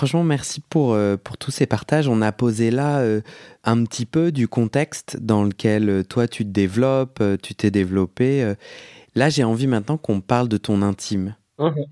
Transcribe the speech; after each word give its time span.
Franchement, 0.00 0.24
merci 0.24 0.62
pour, 0.62 0.94
euh, 0.94 1.18
pour 1.22 1.36
tous 1.36 1.50
ces 1.50 1.66
partages. 1.66 2.08
On 2.08 2.22
a 2.22 2.32
posé 2.32 2.70
là 2.70 3.00
euh, 3.00 3.20
un 3.64 3.84
petit 3.84 4.06
peu 4.06 4.32
du 4.32 4.48
contexte 4.48 5.18
dans 5.20 5.44
lequel 5.44 5.90
euh, 5.90 6.02
toi 6.02 6.26
tu 6.26 6.42
te 6.46 6.48
développes, 6.48 7.22
tu 7.42 7.54
t'es 7.54 7.70
développé. 7.70 8.54
Là, 9.14 9.28
j'ai 9.28 9.44
envie 9.44 9.66
maintenant 9.66 9.98
qu'on 9.98 10.22
parle 10.22 10.48
de 10.48 10.56
ton 10.56 10.80
intime. 10.80 11.36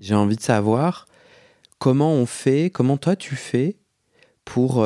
J'ai 0.01 0.15
envie 0.15 0.37
de 0.37 0.41
savoir 0.41 1.05
comment 1.77 2.11
on 2.11 2.25
fait, 2.25 2.71
comment 2.71 2.97
toi 2.97 3.15
tu 3.15 3.35
fais 3.35 3.77
pour 4.43 4.83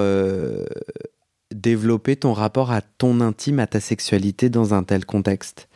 développer 1.55 2.17
ton 2.17 2.33
rapport 2.33 2.71
à 2.73 2.81
ton 2.81 3.21
intime, 3.21 3.59
à 3.59 3.67
ta 3.67 3.79
sexualité 3.79 4.49
dans 4.49 4.73
un 4.73 4.83
tel 4.83 5.05
contexte 5.05 5.69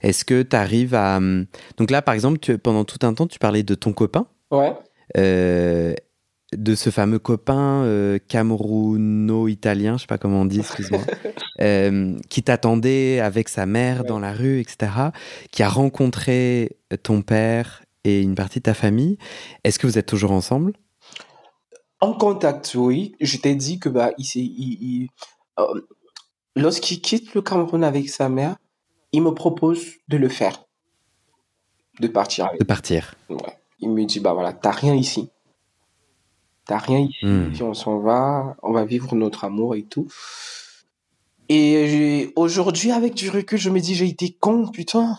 Est-ce 0.00 0.24
que 0.24 0.40
tu 0.40 0.56
arrives 0.56 0.94
à... 0.94 1.18
hum, 1.18 1.44
Donc 1.76 1.90
là, 1.90 2.00
par 2.00 2.14
exemple, 2.14 2.38
tu- 2.38 2.56
pendant 2.56 2.84
tout 2.86 3.06
un 3.06 3.12
temps, 3.12 3.26
tu 3.26 3.38
parlais 3.38 3.62
de 3.62 3.74
ton 3.74 3.92
copain, 3.92 4.26
Ouais. 4.50 4.72
euh, 5.18 5.92
de 6.52 6.74
ce 6.74 6.90
fameux 6.90 7.18
copain 7.18 7.82
euh, 7.84 8.18
camerouno-italien, 8.28 9.96
je 9.96 10.02
sais 10.02 10.06
pas 10.06 10.18
comment 10.18 10.42
on 10.42 10.44
dit, 10.44 10.60
excuse-moi, 10.60 11.00
euh, 11.60 12.16
qui 12.28 12.42
t'attendait 12.42 13.20
avec 13.20 13.48
sa 13.48 13.66
mère 13.66 14.02
Ouais. 14.02 14.06
dans 14.08 14.18
la 14.20 14.32
rue, 14.32 14.60
etc., 14.60 14.92
qui 15.50 15.62
a 15.62 15.68
rencontré 15.68 16.76
ton 17.02 17.22
père 17.22 17.82
et 18.04 18.20
une 18.20 18.34
partie 18.34 18.58
de 18.58 18.64
ta 18.64 18.74
famille. 18.74 19.18
Est-ce 19.64 19.78
que 19.78 19.86
vous 19.86 19.98
êtes 19.98 20.06
toujours 20.06 20.32
ensemble? 20.32 20.74
En 22.00 22.12
contact, 22.12 22.72
oui. 22.74 23.14
Je 23.20 23.38
t'ai 23.38 23.54
dit 23.54 23.78
que 23.78 23.88
bah, 23.88 24.10
il, 24.18 24.24
s'est- 24.24 24.40
il, 24.40 24.78
il- 24.82 25.08
euh, 25.58 25.80
lorsqu'il 26.54 27.00
quitte 27.00 27.34
le 27.34 27.40
Cameroun 27.42 27.82
avec 27.82 28.08
sa 28.10 28.28
mère, 28.28 28.56
il 29.12 29.22
me 29.22 29.30
propose 29.30 29.80
de 30.08 30.16
le 30.18 30.28
faire, 30.28 30.64
de 32.00 32.08
partir 32.08 32.46
avec. 32.46 32.60
de 32.60 32.64
partir 32.64 33.14
Ouais. 33.30 33.58
Il 33.80 33.90
me 33.90 34.04
dit 34.04 34.20
bah 34.20 34.32
voilà, 34.34 34.52
t'as 34.52 34.70
rien 34.72 34.94
ici, 34.94 35.30
t'as 36.66 36.78
rien 36.78 37.00
ici. 37.00 37.24
Hmm. 37.24 37.50
Puis 37.52 37.62
on 37.62 37.74
s'en 37.74 37.98
va, 37.98 38.56
on 38.62 38.72
va 38.72 38.84
vivre 38.84 39.14
notre 39.14 39.44
amour 39.44 39.74
et 39.74 39.82
tout. 39.82 40.06
Et 41.48 42.32
aujourd'hui, 42.36 42.90
avec 42.90 43.14
du 43.14 43.28
recul, 43.28 43.58
je 43.58 43.70
me 43.70 43.80
dis 43.80 43.94
j'ai 43.94 44.08
été 44.08 44.36
con, 44.38 44.68
putain. 44.68 45.18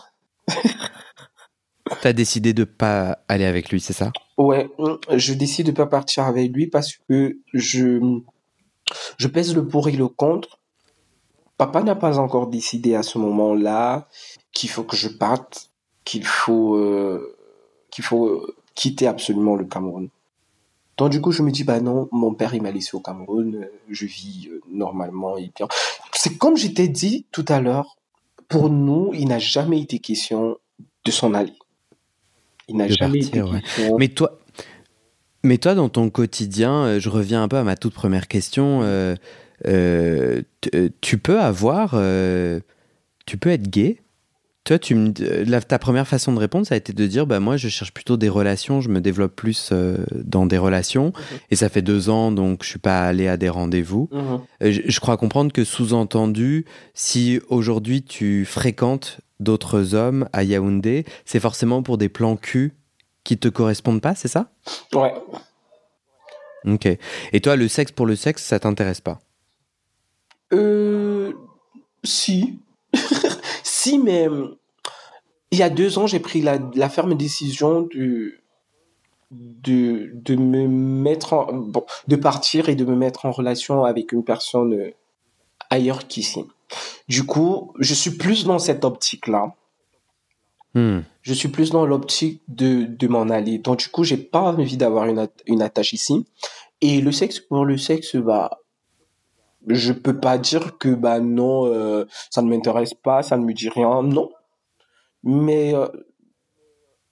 T'as 2.02 2.12
décidé 2.12 2.52
de 2.52 2.64
pas 2.64 3.18
aller 3.28 3.44
avec 3.44 3.70
lui, 3.70 3.80
c'est 3.80 3.92
ça? 3.92 4.10
Ouais, 4.36 4.68
je 5.14 5.34
décide 5.34 5.66
de 5.66 5.72
pas 5.72 5.86
partir 5.86 6.24
avec 6.24 6.52
lui 6.52 6.66
parce 6.66 6.96
que 7.08 7.38
je, 7.54 8.20
je 9.18 9.28
pèse 9.28 9.54
le 9.54 9.66
pour 9.66 9.88
et 9.88 9.92
le 9.92 10.08
contre. 10.08 10.58
Papa 11.58 11.82
n'a 11.82 11.94
pas 11.94 12.18
encore 12.18 12.48
décidé 12.48 12.96
à 12.96 13.02
ce 13.02 13.18
moment-là 13.18 14.08
qu'il 14.52 14.68
faut 14.68 14.82
que 14.82 14.96
je 14.96 15.08
parte, 15.08 15.70
qu'il 16.04 16.26
faut, 16.26 16.74
euh, 16.76 17.36
qu'il 17.90 18.04
faut 18.04 18.26
euh, 18.26 18.54
quitter 18.74 19.06
absolument 19.06 19.54
le 19.54 19.64
Cameroun. 19.64 20.08
Donc 20.96 21.10
du 21.10 21.20
coup, 21.20 21.32
je 21.32 21.42
me 21.42 21.50
dis, 21.50 21.64
bah 21.64 21.80
non, 21.80 22.08
mon 22.12 22.34
père, 22.34 22.54
il 22.54 22.62
m'a 22.62 22.70
laissé 22.70 22.96
au 22.96 23.00
Cameroun, 23.00 23.54
euh, 23.56 23.66
je 23.90 24.06
vis 24.06 24.48
euh, 24.50 24.60
normalement 24.70 25.36
et 25.36 25.50
bien. 25.54 25.68
C'est 26.12 26.38
comme 26.38 26.56
je 26.56 26.68
t'ai 26.68 26.88
dit 26.88 27.26
tout 27.32 27.44
à 27.48 27.60
l'heure, 27.60 27.96
pour 28.48 28.70
nous, 28.70 29.12
il 29.14 29.28
n'a 29.28 29.38
jamais 29.38 29.80
été 29.80 29.98
question 29.98 30.56
de 31.04 31.10
s'en 31.10 31.34
aller. 31.34 31.52
Il 32.68 32.76
n'a 32.76 32.88
jamais 32.88 33.20
partir, 33.20 33.44
été 33.44 33.52
ouais. 33.52 33.60
question. 33.60 33.96
Mais 33.98 34.08
toi, 34.08 34.38
mais 35.42 35.58
toi, 35.58 35.74
dans 35.74 35.88
ton 35.88 36.10
quotidien, 36.10 36.72
euh, 36.84 37.00
je 37.00 37.08
reviens 37.08 37.42
un 37.42 37.48
peu 37.48 37.58
à 37.58 37.62
ma 37.64 37.76
toute 37.76 37.94
première 37.94 38.26
question. 38.26 38.80
euh, 38.82 39.14
euh, 39.66 40.42
euh, 40.74 40.88
tu 41.00 41.18
peux 41.18 41.40
avoir, 41.40 41.92
euh, 41.94 42.60
tu 43.26 43.38
peux 43.38 43.50
être 43.50 43.68
gay? 43.68 44.00
Toi, 44.66 44.80
tu 44.80 44.96
me, 44.96 45.12
euh, 45.20 45.44
la- 45.46 45.60
ta 45.62 45.78
première 45.78 46.08
façon 46.08 46.32
de 46.32 46.40
répondre, 46.40 46.66
ça 46.66 46.74
a 46.74 46.76
été 46.76 46.92
de 46.92 47.06
dire, 47.06 47.24
bah 47.24 47.38
moi, 47.38 47.56
je 47.56 47.68
cherche 47.68 47.92
plutôt 47.94 48.16
des 48.16 48.28
relations, 48.28 48.80
je 48.80 48.88
me 48.88 49.00
développe 49.00 49.34
plus 49.36 49.70
euh, 49.72 49.98
dans 50.12 50.44
des 50.44 50.58
relations, 50.58 51.12
et 51.52 51.56
ça 51.56 51.68
fait 51.68 51.82
deux 51.82 52.10
ans, 52.10 52.32
donc 52.32 52.64
je 52.64 52.70
suis 52.70 52.80
pas 52.80 53.06
allé 53.06 53.28
à 53.28 53.36
des 53.36 53.48
rendez-vous. 53.48 54.08
Mhm. 54.10 54.40
Euh, 54.64 54.72
Je, 54.72 54.82
je 54.84 55.00
crois 55.00 55.16
comprendre 55.16 55.52
que 55.52 55.62
sous-entendu, 55.62 56.64
si 56.94 57.40
aujourd'hui 57.48 58.02
tu 58.02 58.44
fréquentes 58.44 59.20
d'autres 59.38 59.94
hommes 59.94 60.28
à 60.32 60.42
Yaoundé, 60.42 61.04
c'est 61.24 61.38
forcément 61.40 61.84
pour 61.84 61.96
des 61.96 62.08
plans 62.08 62.36
cul 62.36 62.72
qui 63.22 63.38
te 63.38 63.46
correspondent 63.48 64.00
pas, 64.02 64.16
c'est 64.16 64.28
ça? 64.28 64.50
Ouais. 64.92 65.14
Ok. 66.64 66.88
Et 67.32 67.40
toi, 67.40 67.54
le 67.54 67.68
sexe 67.68 67.92
pour 67.92 68.06
le 68.06 68.16
sexe, 68.16 68.42
ça 68.44 68.58
t'intéresse 68.58 69.00
pas? 69.00 69.20
Euh, 70.52 71.32
si. 72.02 72.58
Si, 73.86 73.98
mais 73.98 74.28
euh, 74.28 74.58
il 75.50 75.58
y 75.58 75.62
a 75.62 75.70
deux 75.70 75.98
ans, 75.98 76.06
j'ai 76.06 76.20
pris 76.20 76.42
la, 76.42 76.58
la 76.74 76.88
ferme 76.88 77.14
décision 77.14 77.82
de, 77.82 78.34
de, 79.30 80.10
de 80.12 80.34
me 80.34 80.66
mettre 80.66 81.32
en, 81.34 81.52
bon, 81.52 81.84
de 82.08 82.16
partir 82.16 82.68
et 82.68 82.74
de 82.74 82.84
me 82.84 82.96
mettre 82.96 83.26
en 83.26 83.30
relation 83.30 83.84
avec 83.84 84.12
une 84.12 84.24
personne 84.24 84.74
euh, 84.74 84.90
ailleurs 85.70 86.06
qu'ici. 86.08 86.44
Du 87.08 87.24
coup, 87.24 87.72
je 87.78 87.94
suis 87.94 88.10
plus 88.10 88.44
dans 88.44 88.58
cette 88.58 88.84
optique-là. 88.84 89.54
Hmm. 90.74 91.00
Je 91.22 91.32
suis 91.32 91.48
plus 91.48 91.70
dans 91.70 91.86
l'optique 91.86 92.42
de, 92.48 92.84
de 92.84 93.06
m'en 93.08 93.28
aller. 93.30 93.58
Donc, 93.58 93.78
du 93.78 93.88
coup, 93.88 94.04
j'ai 94.04 94.16
pas 94.16 94.40
envie 94.40 94.76
d'avoir 94.76 95.06
une, 95.06 95.28
une 95.46 95.62
attache 95.62 95.92
ici. 95.92 96.26
Et 96.80 97.00
le 97.00 97.12
sexe 97.12 97.40
pour 97.40 97.64
le 97.64 97.78
sexe, 97.78 98.16
bah, 98.16 98.60
je 99.66 99.92
peux 99.92 100.18
pas 100.18 100.38
dire 100.38 100.78
que, 100.78 100.94
bah, 100.94 101.20
non, 101.20 101.66
euh, 101.66 102.06
ça 102.30 102.42
ne 102.42 102.48
m'intéresse 102.48 102.94
pas, 102.94 103.22
ça 103.22 103.36
ne 103.36 103.44
me 103.44 103.52
dit 103.52 103.68
rien. 103.68 104.02
Non. 104.02 104.30
Mais, 105.22 105.74
euh, 105.74 105.88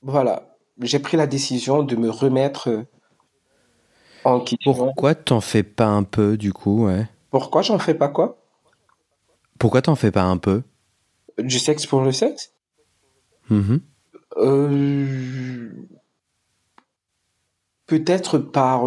voilà. 0.03 0.57
J'ai 0.81 0.99
pris 0.99 1.17
la 1.17 1.27
décision 1.27 1.83
de 1.83 1.97
me 1.97 2.11
remettre 2.11 2.69
euh, 2.69 2.83
en 4.25 4.41
question. 4.41 4.73
Pourquoi 4.73 5.15
t'en 5.15 5.41
fais 5.41 5.63
pas 5.63 5.87
un 5.87 6.03
peu, 6.03 6.37
du 6.37 6.53
coup, 6.53 6.87
ouais? 6.87 7.07
Pourquoi 7.31 7.63
j'en 7.63 7.79
fais 7.79 7.95
pas 7.95 8.09
quoi? 8.09 8.39
Pourquoi 9.59 9.83
t'en 9.83 9.95
fais 9.95 10.11
pas 10.11 10.25
un 10.25 10.37
peu? 10.37 10.63
Du 11.39 11.59
sexe 11.59 11.87
pour 11.87 12.03
le 12.03 12.13
sexe? 12.13 12.53
Mhm. 13.51 13.81
Euh, 14.37 15.71
peut-être 17.87 18.39
par 18.39 18.85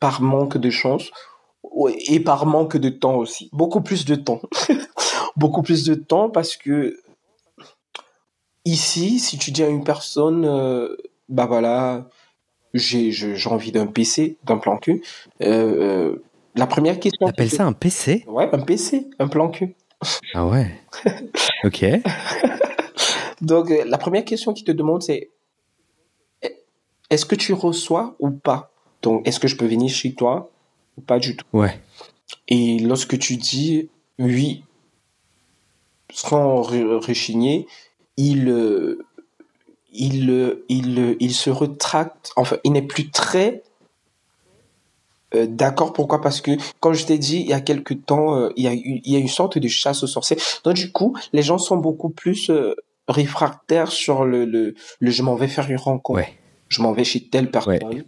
par 0.00 0.20
manque 0.20 0.58
de 0.58 0.70
chance 0.70 1.10
et 2.08 2.20
par 2.20 2.46
manque 2.46 2.76
de 2.76 2.88
temps 2.88 3.16
aussi. 3.16 3.48
Beaucoup 3.52 3.80
plus 3.80 4.04
de 4.04 4.14
temps. 4.14 4.40
Beaucoup 5.36 5.62
plus 5.62 5.84
de 5.84 5.94
temps 5.94 6.30
parce 6.30 6.56
que 6.56 6.96
ici, 8.64 9.18
si 9.18 9.38
tu 9.38 9.50
dis 9.50 9.62
à 9.62 9.68
une 9.68 9.84
personne, 9.84 10.44
euh, 10.44 10.96
bah 11.28 11.46
voilà, 11.46 12.08
j'ai 12.74 13.12
envie 13.46 13.72
d'un 13.72 13.86
PC, 13.86 14.36
d'un 14.44 14.58
plan 14.58 14.76
cul, 14.78 15.02
euh, 15.42 15.46
euh, 15.46 16.24
la 16.54 16.66
première 16.66 16.98
question. 17.00 17.26
T'appelles 17.26 17.50
ça 17.50 17.66
un 17.66 17.72
PC 17.72 18.24
Ouais, 18.26 18.48
un 18.52 18.58
PC, 18.58 19.08
un 19.18 19.28
plan 19.28 19.48
cul. 19.48 19.74
Ah 20.34 20.46
ouais. 20.46 20.70
ok. 21.64 21.84
Donc, 23.40 23.70
la 23.70 23.98
première 23.98 24.24
question 24.24 24.52
qui 24.52 24.64
te 24.64 24.72
demande, 24.72 25.02
c'est 25.02 25.30
est-ce 27.10 27.24
que 27.24 27.36
tu 27.36 27.52
reçois 27.52 28.16
ou 28.18 28.30
pas? 28.30 28.70
Donc, 29.02 29.26
est-ce 29.26 29.40
que 29.40 29.48
je 29.48 29.56
peux 29.56 29.66
venir 29.66 29.90
chez 29.90 30.12
toi? 30.14 30.50
Ou 30.98 31.00
pas 31.00 31.18
du 31.18 31.36
tout 31.36 31.46
Ouais. 31.52 31.80
Et 32.48 32.78
lorsque 32.80 33.18
tu 33.18 33.36
dis 33.36 33.88
oui, 34.18 34.64
sans 36.12 36.60
re- 36.62 36.96
rechigner, 37.04 37.66
il, 38.16 38.48
euh, 38.48 39.06
il, 39.92 40.30
euh, 40.30 40.64
il, 40.68 40.98
euh, 40.98 41.16
il 41.20 41.32
se 41.34 41.50
retracte. 41.50 42.32
Enfin, 42.36 42.56
il 42.64 42.72
n'est 42.72 42.82
plus 42.82 43.10
très 43.10 43.62
euh, 45.34 45.46
d'accord. 45.46 45.92
Pourquoi? 45.92 46.20
Parce 46.20 46.40
que, 46.40 46.52
comme 46.80 46.94
je 46.94 47.04
t'ai 47.06 47.18
dit, 47.18 47.40
il 47.40 47.46
y 47.48 47.52
a 47.52 47.60
quelques 47.60 48.04
temps, 48.06 48.36
euh, 48.36 48.48
il, 48.56 48.64
y 48.64 48.68
a 48.68 48.74
eu, 48.74 49.00
il 49.04 49.12
y 49.12 49.16
a 49.16 49.18
une 49.18 49.28
sorte 49.28 49.58
de 49.58 49.68
chasse 49.68 50.02
aux 50.02 50.06
sorciers. 50.06 50.38
Donc, 50.64 50.74
du 50.74 50.90
coup, 50.90 51.16
les 51.32 51.42
gens 51.42 51.58
sont 51.58 51.76
beaucoup 51.76 52.08
plus 52.10 52.50
euh, 52.50 52.74
réfractaires 53.08 53.92
sur 53.92 54.24
le, 54.24 54.44
le, 54.46 54.74
le 55.00 55.10
je 55.10 55.22
m'en 55.22 55.34
vais 55.36 55.48
faire 55.48 55.70
une 55.70 55.76
rencontre. 55.76 56.18
Ouais. 56.18 56.38
Je 56.68 56.82
m'en 56.82 56.92
vais 56.92 57.04
chez 57.04 57.20
telle 57.28 57.50
personne. 57.50 58.04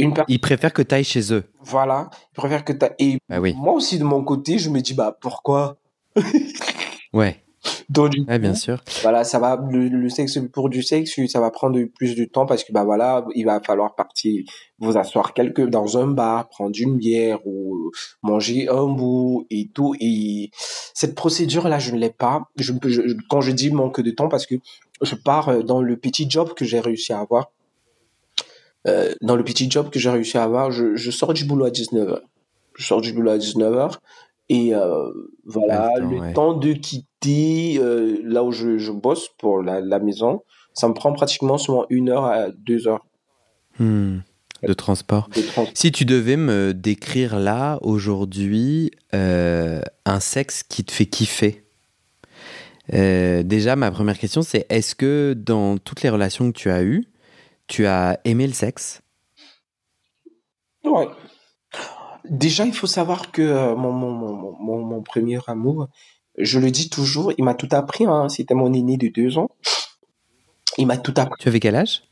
Une 0.00 0.14
Ils 0.28 0.40
préfèrent 0.40 0.72
que 0.72 0.82
t'ailles 0.82 1.04
chez 1.04 1.32
eux. 1.32 1.44
voilà, 1.60 2.10
ils 2.32 2.36
préfèrent 2.36 2.64
que 2.64 2.72
t'as... 2.72 2.90
Et 2.98 3.18
Bah 3.28 3.40
oui. 3.40 3.54
moi 3.56 3.74
aussi, 3.74 3.98
de 3.98 4.04
mon 4.04 4.24
côté, 4.24 4.58
je 4.58 4.70
me 4.70 4.80
dis, 4.80 4.94
bah, 4.94 5.16
pourquoi? 5.20 5.76
Ouais. 7.12 7.42
Donc, 7.90 8.12
Ouais, 8.26 8.38
bien 8.38 8.54
sûr. 8.54 8.82
voilà, 9.02 9.22
ça 9.24 9.38
va, 9.38 9.60
le, 9.70 9.88
le 9.88 10.08
sexe 10.08 10.38
pour 10.52 10.70
du 10.70 10.82
sexe, 10.82 11.20
ça 11.26 11.40
va 11.40 11.50
prendre 11.50 11.78
plus 11.94 12.14
de 12.16 12.24
temps 12.24 12.46
parce 12.46 12.64
que, 12.64 12.72
bah 12.72 12.84
voilà, 12.84 13.26
il 13.34 13.44
va 13.44 13.60
falloir 13.60 13.94
partir, 13.96 14.44
vous 14.78 14.96
asseoir 14.96 15.34
quelque, 15.34 15.60
dans 15.62 15.98
un 15.98 16.06
bar, 16.06 16.48
prendre 16.48 16.74
une 16.78 16.96
bière 16.96 17.40
ou 17.46 17.90
manger 18.22 18.68
un 18.70 18.86
bout 18.86 19.46
et 19.50 19.68
tout. 19.74 19.94
Et 20.00 20.50
cette 20.94 21.14
procédure-là, 21.14 21.78
je 21.80 21.92
ne 21.94 21.98
l'ai 21.98 22.10
pas. 22.10 22.44
Je, 22.56 22.72
je- 22.84 23.14
quand 23.28 23.42
je 23.42 23.50
dis 23.52 23.70
manque 23.70 24.00
de 24.00 24.10
temps, 24.10 24.28
parce 24.28 24.46
que 24.46 24.54
je 25.02 25.14
pars 25.16 25.48
euh, 25.50 25.62
dans 25.62 25.82
le 25.82 25.96
petit 25.98 26.30
job 26.30 26.54
que 26.54 26.64
j'ai 26.64 26.80
réussi 26.80 27.12
à 27.12 27.20
avoir. 27.20 27.50
Euh, 28.88 29.12
dans 29.20 29.36
le 29.36 29.44
petit 29.44 29.70
job 29.70 29.90
que 29.90 29.98
j'ai 29.98 30.10
réussi 30.10 30.38
à 30.38 30.44
avoir, 30.44 30.70
je, 30.70 30.96
je 30.96 31.10
sors 31.10 31.34
du 31.34 31.44
boulot 31.44 31.66
à 31.66 31.70
19h. 31.70 32.20
Je 32.76 32.86
sors 32.86 33.00
du 33.00 33.12
boulot 33.12 33.32
à 33.32 33.38
19h. 33.38 33.96
Et 34.48 34.74
euh, 34.74 35.10
voilà, 35.44 35.90
le 35.96 36.00
temps, 36.00 36.08
le 36.10 36.18
ouais. 36.20 36.32
temps 36.32 36.52
de 36.54 36.72
quitter 36.72 37.78
euh, 37.78 38.18
là 38.24 38.42
où 38.42 38.50
je, 38.50 38.78
je 38.78 38.90
bosse 38.90 39.28
pour 39.38 39.62
la, 39.62 39.80
la 39.80 39.98
maison, 40.00 40.42
ça 40.74 40.88
me 40.88 40.94
prend 40.94 41.12
pratiquement 41.12 41.58
souvent 41.58 41.86
une 41.90 42.08
heure 42.08 42.24
à 42.24 42.50
deux 42.50 42.88
heures 42.88 43.06
Hmm. 43.78 44.18
De 44.62 44.74
transport. 44.74 45.30
de 45.34 45.40
transport. 45.40 45.72
Si 45.72 45.90
tu 45.90 46.04
devais 46.04 46.36
me 46.36 46.74
décrire 46.74 47.38
là, 47.38 47.78
aujourd'hui, 47.80 48.90
un 49.12 50.20
sexe 50.20 50.62
qui 50.64 50.84
te 50.84 50.92
fait 50.92 51.06
kiffer, 51.06 51.64
déjà, 52.92 53.76
ma 53.76 53.90
première 53.90 54.18
question, 54.18 54.42
c'est 54.42 54.66
est-ce 54.68 54.94
que 54.94 55.34
dans 55.34 55.78
toutes 55.78 56.02
les 56.02 56.10
relations 56.10 56.52
que 56.52 56.58
tu 56.58 56.68
as 56.68 56.82
eues, 56.82 57.06
tu 57.70 57.86
as 57.86 58.18
aimé 58.24 58.46
le 58.48 58.52
sexe? 58.52 59.00
Ouais. 60.84 61.08
Déjà, 62.24 62.66
il 62.66 62.74
faut 62.74 62.88
savoir 62.88 63.30
que 63.30 63.42
euh, 63.42 63.76
mon, 63.76 63.92
mon, 63.92 64.10
mon, 64.10 64.56
mon, 64.58 64.84
mon 64.84 65.02
premier 65.02 65.38
amour, 65.46 65.88
je 66.36 66.58
le 66.58 66.70
dis 66.72 66.90
toujours, 66.90 67.32
il 67.38 67.44
m'a 67.44 67.54
tout 67.54 67.68
appris. 67.70 68.04
Hein, 68.06 68.28
C'était 68.28 68.54
mon 68.54 68.72
aîné 68.72 68.96
de 68.96 69.06
deux 69.08 69.38
ans. 69.38 69.50
Il 70.78 70.86
m'a 70.88 70.98
tout 70.98 71.14
appris. 71.16 71.40
Tu 71.40 71.48
avais 71.48 71.60
quel 71.60 71.76
âge? 71.76 72.02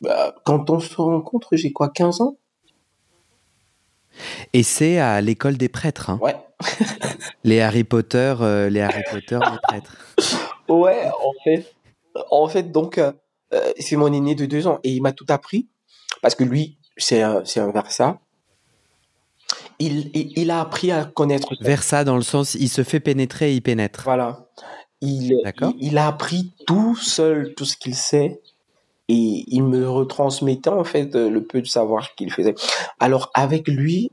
Bah, 0.00 0.34
quand 0.44 0.68
on 0.70 0.80
se 0.80 0.94
rencontre, 0.96 1.56
j'ai 1.56 1.72
quoi, 1.72 1.90
15 1.90 2.20
ans? 2.20 2.36
Et 4.52 4.64
c'est 4.64 4.98
à 4.98 5.20
l'école 5.20 5.56
des 5.56 5.68
prêtres, 5.68 6.10
hein. 6.10 6.18
Ouais. 6.20 6.36
les 7.44 7.60
Harry 7.60 7.84
Potter, 7.84 8.34
euh, 8.40 8.68
les 8.68 8.80
Harry 8.80 9.02
Potter 9.10 9.38
des 9.38 9.58
prêtres. 9.62 9.96
Ouais, 10.68 11.08
en 11.08 11.32
fait. 11.44 11.72
En 12.30 12.48
fait, 12.48 12.70
donc, 12.72 12.98
euh, 12.98 13.12
euh, 13.54 13.72
c'est 13.78 13.96
mon 13.96 14.12
aîné 14.12 14.34
de 14.34 14.46
deux 14.46 14.66
ans 14.66 14.80
et 14.82 14.90
il 14.90 15.02
m'a 15.02 15.12
tout 15.12 15.26
appris 15.28 15.68
parce 16.22 16.34
que 16.34 16.44
lui, 16.44 16.78
c'est 16.96 17.22
un, 17.22 17.44
c'est 17.44 17.60
un 17.60 17.70
Versa. 17.70 18.18
Il, 19.78 20.10
il, 20.14 20.32
il 20.38 20.50
a 20.50 20.60
appris 20.60 20.90
à 20.90 21.04
connaître. 21.04 21.48
Versa 21.60 22.04
dans 22.04 22.16
le 22.16 22.22
sens, 22.22 22.54
il 22.54 22.68
se 22.68 22.82
fait 22.82 23.00
pénétrer 23.00 23.52
et 23.52 23.54
il 23.54 23.62
pénètre. 23.62 24.02
Voilà. 24.04 24.48
Il, 25.00 25.38
D'accord. 25.44 25.72
il, 25.78 25.88
il 25.88 25.98
a 25.98 26.06
appris 26.06 26.52
tout 26.66 26.96
seul, 26.96 27.54
tout 27.54 27.64
ce 27.64 27.76
qu'il 27.76 27.94
sait. 27.94 28.40
Et 29.08 29.44
il 29.48 29.64
me 29.64 29.86
retransmettait 29.88 30.70
en 30.70 30.84
fait 30.84 31.14
le 31.14 31.44
peu 31.44 31.60
de 31.60 31.66
savoir 31.66 32.14
qu'il 32.14 32.32
faisait. 32.32 32.54
Alors 32.98 33.30
avec 33.34 33.68
lui, 33.68 34.10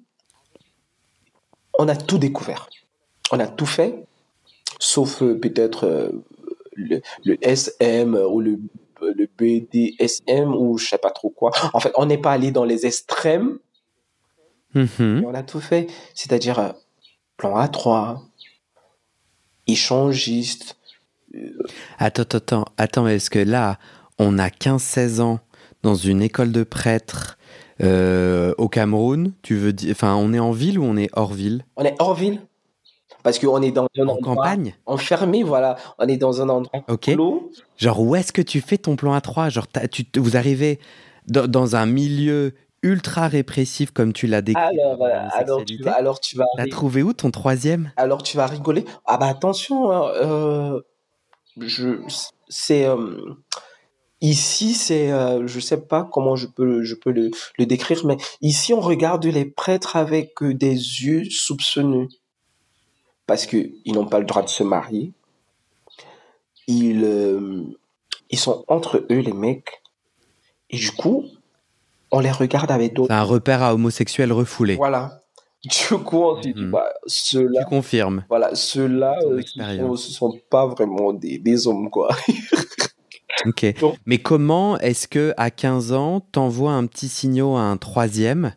on 1.80 1.88
a 1.88 1.96
tout 1.96 2.18
découvert. 2.18 2.70
On 3.32 3.40
a 3.40 3.48
tout 3.48 3.66
fait, 3.66 4.06
sauf 4.80 5.24
euh, 5.24 5.40
peut-être 5.40 5.86
euh, 5.86 6.10
le, 6.74 7.02
le 7.24 7.38
SM 7.42 8.16
ou 8.16 8.42
le, 8.42 8.60
le 9.02 9.28
BDSM 9.38 10.54
ou 10.56 10.78
je 10.78 10.88
sais 10.88 10.98
pas 10.98 11.12
trop 11.12 11.30
quoi. 11.30 11.52
En 11.74 11.80
fait, 11.80 11.92
on 11.96 12.06
n'est 12.06 12.18
pas 12.18 12.32
allé 12.32 12.52
dans 12.52 12.66
les 12.66 12.86
extrêmes, 12.86 13.58
Mhm. 14.74 15.24
on 15.26 15.34
a 15.34 15.44
tout 15.44 15.60
fait. 15.60 15.88
C'est-à-dire 16.14 16.60
euh, 16.60 16.70
plan 17.38 17.58
A3, 17.62 18.20
échangiste, 19.68 20.78
Attends, 21.98 22.24
attends, 22.24 22.38
attends, 22.38 22.66
attends, 22.78 23.08
est-ce 23.08 23.30
que 23.30 23.40
là, 23.40 23.80
on 24.20 24.38
a 24.38 24.50
15-16 24.50 25.22
ans 25.22 25.40
dans 25.82 25.96
une 25.96 26.22
école 26.22 26.52
de 26.52 26.64
prêtres 26.64 27.38
euh, 27.82 28.54
au 28.58 28.68
Cameroun? 28.68 29.32
Tu 29.42 29.56
veux 29.56 29.72
dire, 29.72 29.92
enfin, 29.92 30.16
on 30.16 30.34
est 30.34 30.40
en 30.40 30.52
ville 30.52 30.78
ou 30.78 30.84
on 30.84 30.98
est 30.98 31.10
hors 31.14 31.32
ville? 31.34 31.64
On 31.78 31.86
est 31.86 31.96
hors 32.00 32.16
ville. 32.16 32.42
Parce 33.24 33.40
qu'on 33.40 33.62
est 33.62 33.72
dans 33.72 33.88
un 33.98 34.08
En 34.08 34.14
endroit 34.16 34.36
campagne 34.36 34.76
enfermé, 34.86 35.44
voilà. 35.44 35.78
On 36.00 36.08
est 36.08 36.18
dans 36.18 36.42
un 36.42 36.50
endroit 36.50 36.84
Ok. 36.88 37.12
clos. 37.14 37.52
Genre, 37.78 38.00
où 38.02 38.16
est-ce 38.16 38.32
que 38.32 38.42
tu 38.42 38.62
fais 38.62 38.78
ton 38.78 38.96
plan 38.96 39.18
A3 39.18 39.50
Genre, 39.50 39.68
t'as- 39.68 39.88
tu, 39.88 40.06
vous 40.18 40.38
arrivez 40.38 40.80
dans, 41.28 41.48
dans 41.48 41.76
un 41.76 41.86
milieu 41.86 42.54
ultra 42.84 43.28
répressif 43.28 43.92
comme 43.92 44.12
tu 44.12 44.26
l'as 44.28 44.42
décrit. 44.42 44.64
Alors, 44.64 45.04
euh, 45.04 45.08
la 45.10 45.28
alors, 45.28 45.64
tu 45.66 45.84
vas, 45.84 45.92
alors, 45.94 46.20
tu 46.20 46.36
vas, 46.38 46.46
T'as 46.58 46.66
trouvé 46.68 47.04
où 47.04 47.14
ton 47.14 47.30
troisième? 47.30 47.92
Alors 47.96 48.24
tu 48.24 48.38
vas 48.38 48.48
rigoler? 48.48 48.86
Ah 49.06 49.18
bah 49.18 49.28
attention, 49.28 49.92
hein, 49.92 50.12
euh, 50.16 50.82
je, 51.60 52.00
c'est 52.50 52.86
euh, 52.88 53.36
ici, 54.22 54.74
c'est, 54.74 55.12
euh, 55.12 55.46
je 55.48 55.60
sais 55.60 55.82
pas 55.82 56.08
comment 56.12 56.36
je 56.36 56.48
peux, 56.48 56.84
je 56.84 56.96
peux 56.96 57.12
le, 57.12 57.32
le 57.58 57.66
décrire, 57.66 58.06
mais 58.06 58.18
ici 58.42 58.74
on 58.74 58.80
regarde 58.82 59.26
les 59.26 59.46
prêtres 59.46 59.96
avec 59.96 60.42
euh, 60.42 60.54
des 60.54 60.74
yeux 60.74 61.26
soupçonneux 61.30 62.08
parce 63.28 63.46
que 63.46 63.58
ils 63.86 63.94
n'ont 63.94 64.06
pas 64.08 64.20
le 64.20 64.26
droit 64.26 64.42
de 64.44 64.50
se 64.50 64.64
marier. 64.64 65.14
Ils, 66.68 67.04
euh, 67.04 67.64
ils 68.30 68.40
sont 68.40 68.64
entre 68.68 69.06
eux 69.10 69.20
les 69.20 69.34
mecs 69.34 69.82
et 70.70 70.78
du 70.78 70.92
coup 70.92 71.26
on 72.12 72.20
les 72.20 72.32
regarde 72.32 72.72
avec 72.72 72.94
d'autres. 72.94 73.08
C'est 73.10 73.14
un 73.20 73.24
repère 73.24 73.64
à 73.64 73.74
homosexuels 73.74 74.32
refoulé. 74.34 74.76
Voilà. 74.76 75.22
Du 75.64 75.96
coup, 76.04 76.18
on 76.24 76.40
dit, 76.40 76.54
Mhm. 76.56 76.72
bah, 76.72 76.90
ceux-là, 77.06 77.62
Tu 77.64 77.70
confirmes. 77.70 78.26
voilà, 78.30 78.56
ceux-là, 78.56 79.16
euh, 79.26 79.36
ce 79.36 79.42
expérience. 79.42 80.02
sont, 80.02 80.08
ce 80.08 80.12
sont 80.12 80.40
pas 80.50 80.66
vraiment 80.66 81.14
des, 81.14 81.38
des 81.38 81.68
hommes, 81.68 81.90
quoi. 81.92 82.10
Ok. 83.46 83.80
Donc- 83.80 83.96
Mais 84.06 84.18
comment 84.18 84.78
est-ce 84.80 85.08
que 85.08 85.34
à 85.38 85.50
15 85.52 85.94
ans, 85.94 86.20
t'envoies 86.20 86.74
un 86.74 86.86
petit 86.86 87.08
signal 87.08 87.56
à 87.56 87.62
un 87.62 87.78
troisième 87.78 88.54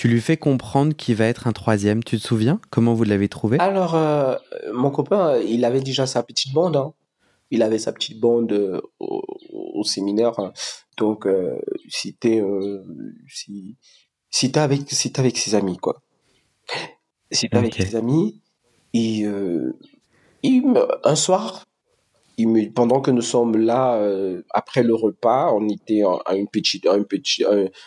Tu 0.00 0.08
lui 0.08 0.22
fais 0.22 0.38
comprendre 0.38 0.96
qu'il 0.96 1.14
va 1.14 1.26
être 1.26 1.46
un 1.46 1.52
troisième. 1.52 2.02
Tu 2.02 2.16
te 2.16 2.26
souviens 2.26 2.58
Comment 2.70 2.94
vous 2.94 3.04
l'avez 3.04 3.28
trouvé? 3.28 3.58
Alors, 3.58 3.94
euh, 3.94 4.34
mon 4.72 4.90
copain, 4.90 5.34
euh, 5.34 5.42
il 5.42 5.62
avait 5.66 5.82
déjà 5.82 6.06
sa 6.06 6.22
petite 6.22 6.54
bande, 6.54 6.74
hein. 6.74 6.94
Il 7.50 7.62
avait 7.62 7.78
sa 7.78 7.92
petite 7.92 8.18
bande 8.18 8.50
euh, 8.50 8.80
au, 8.98 9.22
au 9.50 9.84
séminaire. 9.84 10.40
hein. 10.40 10.54
Donc, 10.96 11.26
euh, 11.26 11.60
c'était, 11.90 12.42
si, 13.28 13.76
si 14.30 14.50
t'es 14.50 14.60
avec, 14.60 14.90
si 14.90 15.12
t'es 15.12 15.20
avec 15.20 15.36
ses 15.36 15.54
amis, 15.54 15.76
quoi. 15.76 16.00
Si 17.30 17.50
t'es 17.50 17.58
avec 17.58 17.74
ses 17.74 17.94
amis, 17.94 18.40
il 18.94 19.30
un 21.04 21.14
soir, 21.14 21.66
pendant 22.74 23.00
que 23.00 23.10
nous 23.10 23.22
sommes 23.22 23.56
là, 23.56 23.96
euh, 23.96 24.42
après 24.50 24.82
le 24.82 24.94
repas, 24.94 25.52
on 25.52 25.68
était 25.68 26.02
à 26.26 26.34
une 26.34 26.48
petite, 26.48 26.86
à 26.86 26.96
une 26.96 27.04
petite, 27.04 27.46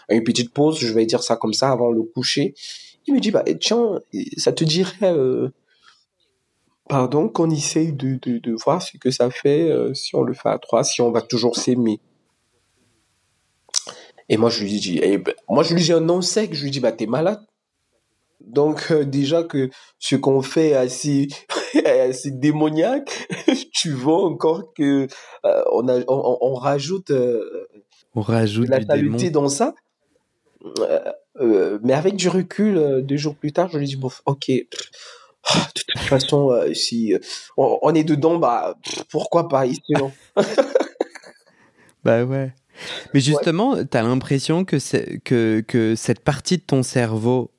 une 0.10 0.24
petite 0.24 0.54
pause, 0.54 0.80
je 0.80 0.94
vais 0.94 1.06
dire 1.06 1.24
ça 1.24 1.36
comme 1.36 1.54
ça, 1.54 1.72
avant 1.72 1.92
le 1.92 2.04
coucher. 2.04 2.54
Il 3.06 3.13
me 3.13 3.20
dit, 3.20 3.32
bah, 3.32 3.44
tiens, 3.60 4.00
ça 4.38 4.54
te 4.54 4.63
dirait, 4.63 5.13
euh, 5.13 5.50
pardon, 6.88 7.28
qu'on 7.28 7.50
essaye 7.50 7.92
de, 7.92 8.18
de, 8.18 8.56
voir 8.63 8.82
ce 8.82 8.98
que 8.98 9.12
ça 9.12 9.30
fait 9.30 9.70
euh, 9.70 9.94
si 9.94 10.16
on 10.16 10.24
le 10.24 10.34
fait 10.34 10.50
à 10.50 10.58
trois, 10.58 10.84
si 10.84 11.01
on 11.01 11.12
va 11.12 11.22
toujours 11.22 11.58
s'aimer. 11.58 12.00
Et 14.30 14.38
moi, 14.38 14.50
je 14.50 14.63
lui 14.63 14.80
dis, 14.80 15.00
eh 15.01 15.18
ben, 15.18 15.34
moi, 15.50 15.63
je 15.63 15.74
lui 15.74 15.84
dis 15.84 15.92
un 15.92 16.00
non 16.00 16.22
sec, 16.22 16.54
je 16.54 16.63
lui 16.63 16.72
dis, 16.72 16.80
bah, 16.80 16.94
t'es 16.94 17.08
malade. 17.08 17.42
Donc, 18.39 18.92
déjà 18.94 19.44
que 19.44 19.70
ce 20.00 20.16
qu'on 20.16 20.42
fait 20.42 20.70
est 20.70 20.75
assez, 20.75 21.28
assez 21.86 22.32
démoniaque, 22.32 23.28
tu 23.84 23.92
vois 23.92 24.24
encore 24.24 24.74
que 24.74 25.08
euh, 25.46 25.63
on, 25.74 25.88
a, 25.90 26.00
on, 26.08 26.38
on 26.40 26.54
rajoute 26.56 27.12
euh, 27.12 27.68
On 28.16 28.22
rajoute 28.22 28.70
la 28.70 28.78
saleté 28.88 29.30
dans 29.30 29.50
ça. 29.50 29.74
Euh, 31.42 31.80
mais 31.84 31.92
avec 31.94 32.16
du 32.16 32.30
recul, 32.30 33.02
deux 33.04 33.18
jours 33.18 33.36
plus 33.36 33.52
tard, 33.52 33.70
je 33.74 33.78
lui 33.78 33.86
dis, 33.88 33.98
bon, 33.98 34.10
ok, 34.25 34.52
ah, 35.46 35.68
de 35.75 35.82
toute 35.86 36.02
façon, 36.04 36.58
si 36.74 37.13
on, 37.58 37.78
on 37.82 37.94
est 37.94 38.06
dedans, 38.06 38.38
bah, 38.38 38.75
pourquoi 39.10 39.50
pas 39.50 39.66
ici, 39.66 39.92
non? 39.92 40.12
Bah 42.06 42.24
ouais. 42.25 42.54
Mais 43.13 43.20
justement, 43.22 43.84
t'as 43.86 44.02
l'impression 44.04 44.66
que, 44.66 44.80
c'est- 44.80 45.20
que, 45.24 45.63
que 45.68 45.96
cette 45.96 46.20
partie 46.22 46.58
de 46.58 46.63
ton 46.63 46.84
cerveau. 46.84 47.52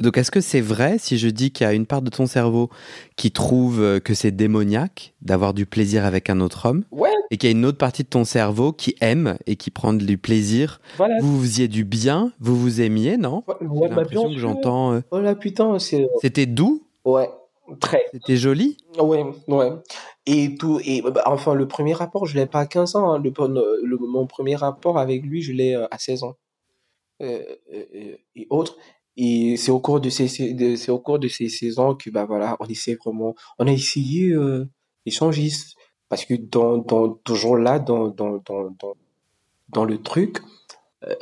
Donc, 0.00 0.16
est-ce 0.16 0.30
que 0.30 0.40
c'est 0.40 0.60
vrai 0.60 0.96
si 0.98 1.18
je 1.18 1.28
dis 1.28 1.50
qu'il 1.50 1.64
y 1.66 1.68
a 1.68 1.72
une 1.72 1.86
part 1.86 2.02
de 2.02 2.10
ton 2.10 2.26
cerveau 2.26 2.70
qui 3.16 3.32
trouve 3.32 3.80
euh, 3.82 3.98
que 4.00 4.14
c'est 4.14 4.30
démoniaque 4.30 5.14
d'avoir 5.22 5.54
du 5.54 5.66
plaisir 5.66 6.04
avec 6.04 6.30
un 6.30 6.40
autre 6.40 6.66
homme 6.66 6.84
Ouais, 6.92 7.10
et 7.32 7.36
qu'il 7.36 7.48
y 7.50 7.52
a 7.52 7.56
une 7.56 7.64
autre 7.66 7.78
partie 7.78 8.04
de 8.04 8.08
ton 8.08 8.24
cerveau 8.24 8.72
qui 8.72 8.94
aime 9.00 9.38
et 9.46 9.56
qui 9.56 9.70
prend 9.70 9.92
du 9.92 10.16
plaisir? 10.18 10.80
Voilà. 10.96 11.16
Vous 11.20 11.36
vous 11.36 11.42
faisiez 11.42 11.66
du 11.66 11.84
bien? 11.84 12.32
Vous 12.38 12.56
vous 12.56 12.80
aimiez, 12.80 13.16
non? 13.16 13.42
Ouais, 13.48 13.54
J'ai 13.60 13.66
bah, 13.88 13.96
l'impression 13.96 14.28
que 14.32 14.38
j'entends. 14.38 14.92
euh, 14.92 15.00
Oh 15.10 15.18
là, 15.20 15.34
putain, 15.34 15.78
c'est. 15.80 16.08
C'était 16.22 16.46
doux? 16.46 16.84
Ouais, 17.04 17.28
très. 17.80 18.04
C'était 18.12 18.36
joli? 18.36 18.76
Ouais, 19.00 19.24
ouais. 19.48 19.70
Et 20.26 20.54
tout, 20.56 20.80
et 20.84 21.02
bah, 21.02 21.22
enfin, 21.26 21.54
le 21.54 21.66
premier 21.66 21.94
rapport, 21.94 22.24
je 22.26 22.36
l'ai 22.36 22.46
pas 22.46 22.60
à 22.60 22.66
15 22.66 22.94
ans. 22.94 23.10
hein. 23.12 23.18
Le, 23.18 23.32
le- 23.84 23.98
mon 23.98 24.26
premier 24.28 24.54
rapport 24.54 24.98
avec 24.98 25.24
lui, 25.24 25.42
je 25.42 25.52
l'ai 25.52 25.74
euh, 25.74 25.86
à 25.90 25.98
16 25.98 26.22
ans. 26.22 26.36
Euh, 27.20 27.42
euh, 27.74 27.82
euh, 27.96 28.16
et 28.36 28.46
autres. 28.50 28.76
Et 29.20 29.56
c'est 29.56 29.72
au 29.72 29.80
cours 29.80 30.00
de 30.00 30.10
ces, 30.10 30.28
c'est 30.28 30.90
au 30.92 31.00
cours 31.00 31.18
de 31.18 31.26
ces 31.26 31.48
16 31.48 31.80
ans 31.80 31.94
que, 31.96 32.08
bah 32.08 32.24
voilà, 32.24 32.56
on 32.60 32.66
essaie 32.66 32.94
vraiment, 32.94 33.34
on 33.58 33.66
a 33.66 33.72
essayé, 33.72 34.30
euh, 34.30 34.70
échangiste. 35.04 35.76
Parce 36.08 36.24
que 36.24 36.34
dans, 36.34 36.78
dans, 36.78 37.08
toujours 37.10 37.58
là, 37.58 37.80
dans, 37.80 38.08
dans, 38.08 38.40
dans, 38.46 38.70
dans, 38.70 38.94
dans 39.70 39.84
le 39.84 40.00
truc, 40.00 40.38
euh, 41.04 41.14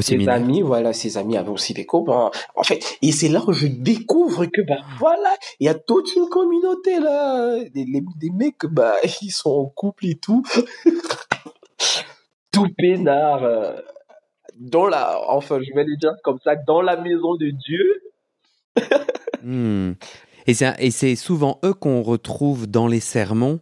ses 0.00 0.28
amis, 0.28 0.62
voilà, 0.62 0.92
ses 0.92 1.18
amis 1.18 1.36
avaient 1.36 1.50
aussi 1.50 1.74
des 1.74 1.84
copains. 1.84 2.30
En 2.54 2.62
fait, 2.62 2.98
et 3.02 3.10
c'est 3.10 3.28
là 3.28 3.42
où 3.46 3.52
je 3.52 3.66
découvre 3.66 4.46
que, 4.46 4.62
bah, 4.62 4.78
voilà, 5.00 5.34
il 5.58 5.66
y 5.66 5.68
a 5.68 5.74
toute 5.74 6.14
une 6.14 6.28
communauté, 6.28 7.00
là. 7.00 7.58
Des, 7.74 7.84
des 7.84 8.30
mecs, 8.30 8.64
bah, 8.66 8.94
ils 9.22 9.32
sont 9.32 9.50
en 9.50 9.66
couple 9.66 10.06
et 10.06 10.14
tout. 10.14 10.44
tout 12.52 12.68
peinard. 12.78 13.42
Euh, 13.42 13.76
dans 14.58 14.86
la, 14.86 15.20
enfin, 15.28 15.60
je 15.60 15.74
vais 15.74 15.84
le 15.84 15.96
dire 15.96 16.14
comme 16.22 16.38
ça, 16.44 16.56
dans 16.56 16.82
la 16.82 16.96
maison 16.96 17.36
de 17.36 17.50
Dieu. 17.50 18.02
Hmm. 19.44 19.94
Et 20.46 20.54
c'est 20.54 21.16
souvent 21.16 21.60
eux 21.64 21.74
qu'on 21.74 22.02
retrouve 22.02 22.66
dans 22.66 22.88
les 22.88 23.00
sermons, 23.00 23.60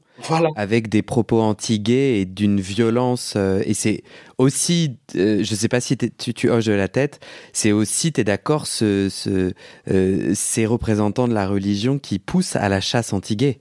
avec 0.56 0.88
des 0.88 1.02
propos 1.02 1.40
anti-gays 1.40 2.20
et 2.20 2.24
d'une 2.24 2.60
violence. 2.60 3.34
Euh, 3.36 3.62
et 3.64 3.74
c'est 3.74 4.02
aussi, 4.38 4.98
euh, 5.16 5.42
je 5.42 5.50
ne 5.50 5.56
sais 5.56 5.68
pas 5.68 5.80
si 5.80 5.96
tu, 5.96 6.34
tu 6.34 6.50
hoches 6.50 6.66
de 6.66 6.72
la 6.72 6.88
tête, 6.88 7.20
c'est 7.52 7.72
aussi, 7.72 8.12
tu 8.12 8.20
es 8.20 8.24
d'accord, 8.24 8.66
ce, 8.66 9.08
ce, 9.10 9.52
euh, 9.90 10.32
ces 10.34 10.66
représentants 10.66 11.28
de 11.28 11.34
la 11.34 11.46
religion 11.46 11.98
qui 11.98 12.18
poussent 12.18 12.56
à 12.56 12.68
la 12.68 12.80
chasse 12.80 13.12
anti-gay. 13.12 13.60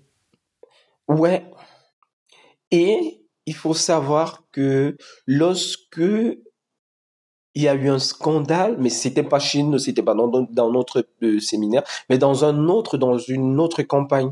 Ouais. 1.08 1.44
Et 2.72 3.22
il 3.46 3.56
faut 3.56 3.74
savoir 3.74 4.44
que 4.52 4.96
lorsque 5.26 6.02
il 7.56 7.64
y 7.64 7.68
a 7.68 7.76
eu 7.76 7.90
un 7.90 8.00
scandale, 8.00 8.78
mais 8.80 8.90
c'était 8.90 9.24
pas 9.24 9.40
chez 9.40 9.64
nous, 9.64 9.80
c'était 9.80 10.04
pas 10.04 10.14
dans, 10.14 10.28
dans 10.28 10.72
notre 10.72 11.06
euh, 11.24 11.40
séminaire, 11.40 11.84
mais 12.10 12.18
dans 12.18 12.46
un 12.46 12.68
autre, 12.68 12.98
dans 12.98 13.18
une 13.18 13.60
autre 13.60 13.82
campagne. 13.84 14.32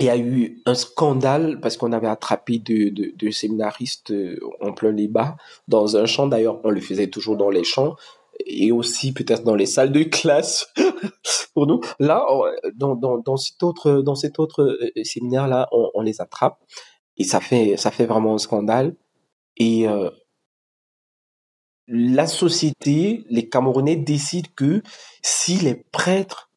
Il 0.00 0.06
y 0.06 0.10
a 0.10 0.16
eu 0.16 0.60
un 0.66 0.74
scandale 0.74 1.60
parce 1.60 1.76
qu'on 1.76 1.92
avait 1.92 2.08
attrapé 2.08 2.58
deux, 2.58 2.90
de 2.90 3.30
séminaristes 3.30 4.10
euh, 4.10 4.38
en 4.60 4.72
plein 4.72 4.92
débat 4.92 5.36
dans 5.68 5.96
un 5.96 6.04
champ. 6.04 6.26
D'ailleurs, 6.26 6.60
on 6.64 6.70
le 6.70 6.80
faisait 6.80 7.06
toujours 7.06 7.36
dans 7.36 7.50
les 7.50 7.62
champs 7.62 7.94
et 8.44 8.72
aussi 8.72 9.12
peut-être 9.12 9.44
dans 9.44 9.54
les 9.54 9.66
salles 9.66 9.92
de 9.92 10.02
classe 10.02 10.66
pour 11.54 11.68
nous. 11.68 11.80
Là, 12.00 12.26
dans, 12.74 12.96
dans, 12.96 13.18
dans 13.18 13.36
cet 13.36 13.62
autre, 13.62 14.02
dans 14.02 14.16
cet 14.16 14.40
autre 14.40 14.62
euh, 14.62 15.04
séminaire 15.04 15.46
là, 15.46 15.68
on, 15.70 16.00
les 16.02 16.20
attrape 16.20 16.58
et 17.16 17.22
ça 17.22 17.40
fait, 17.40 17.76
ça 17.76 17.92
fait 17.92 18.06
vraiment 18.06 18.34
un 18.34 18.38
scandale. 18.38 18.96
Et 19.56 19.86
la 21.88 22.26
société, 22.26 23.24
les 23.28 23.48
Camerounais 23.48 23.96
décident 23.96 24.48
que 24.56 24.82
si 25.22 25.56
les 25.56 25.74
prêtres 25.74 26.50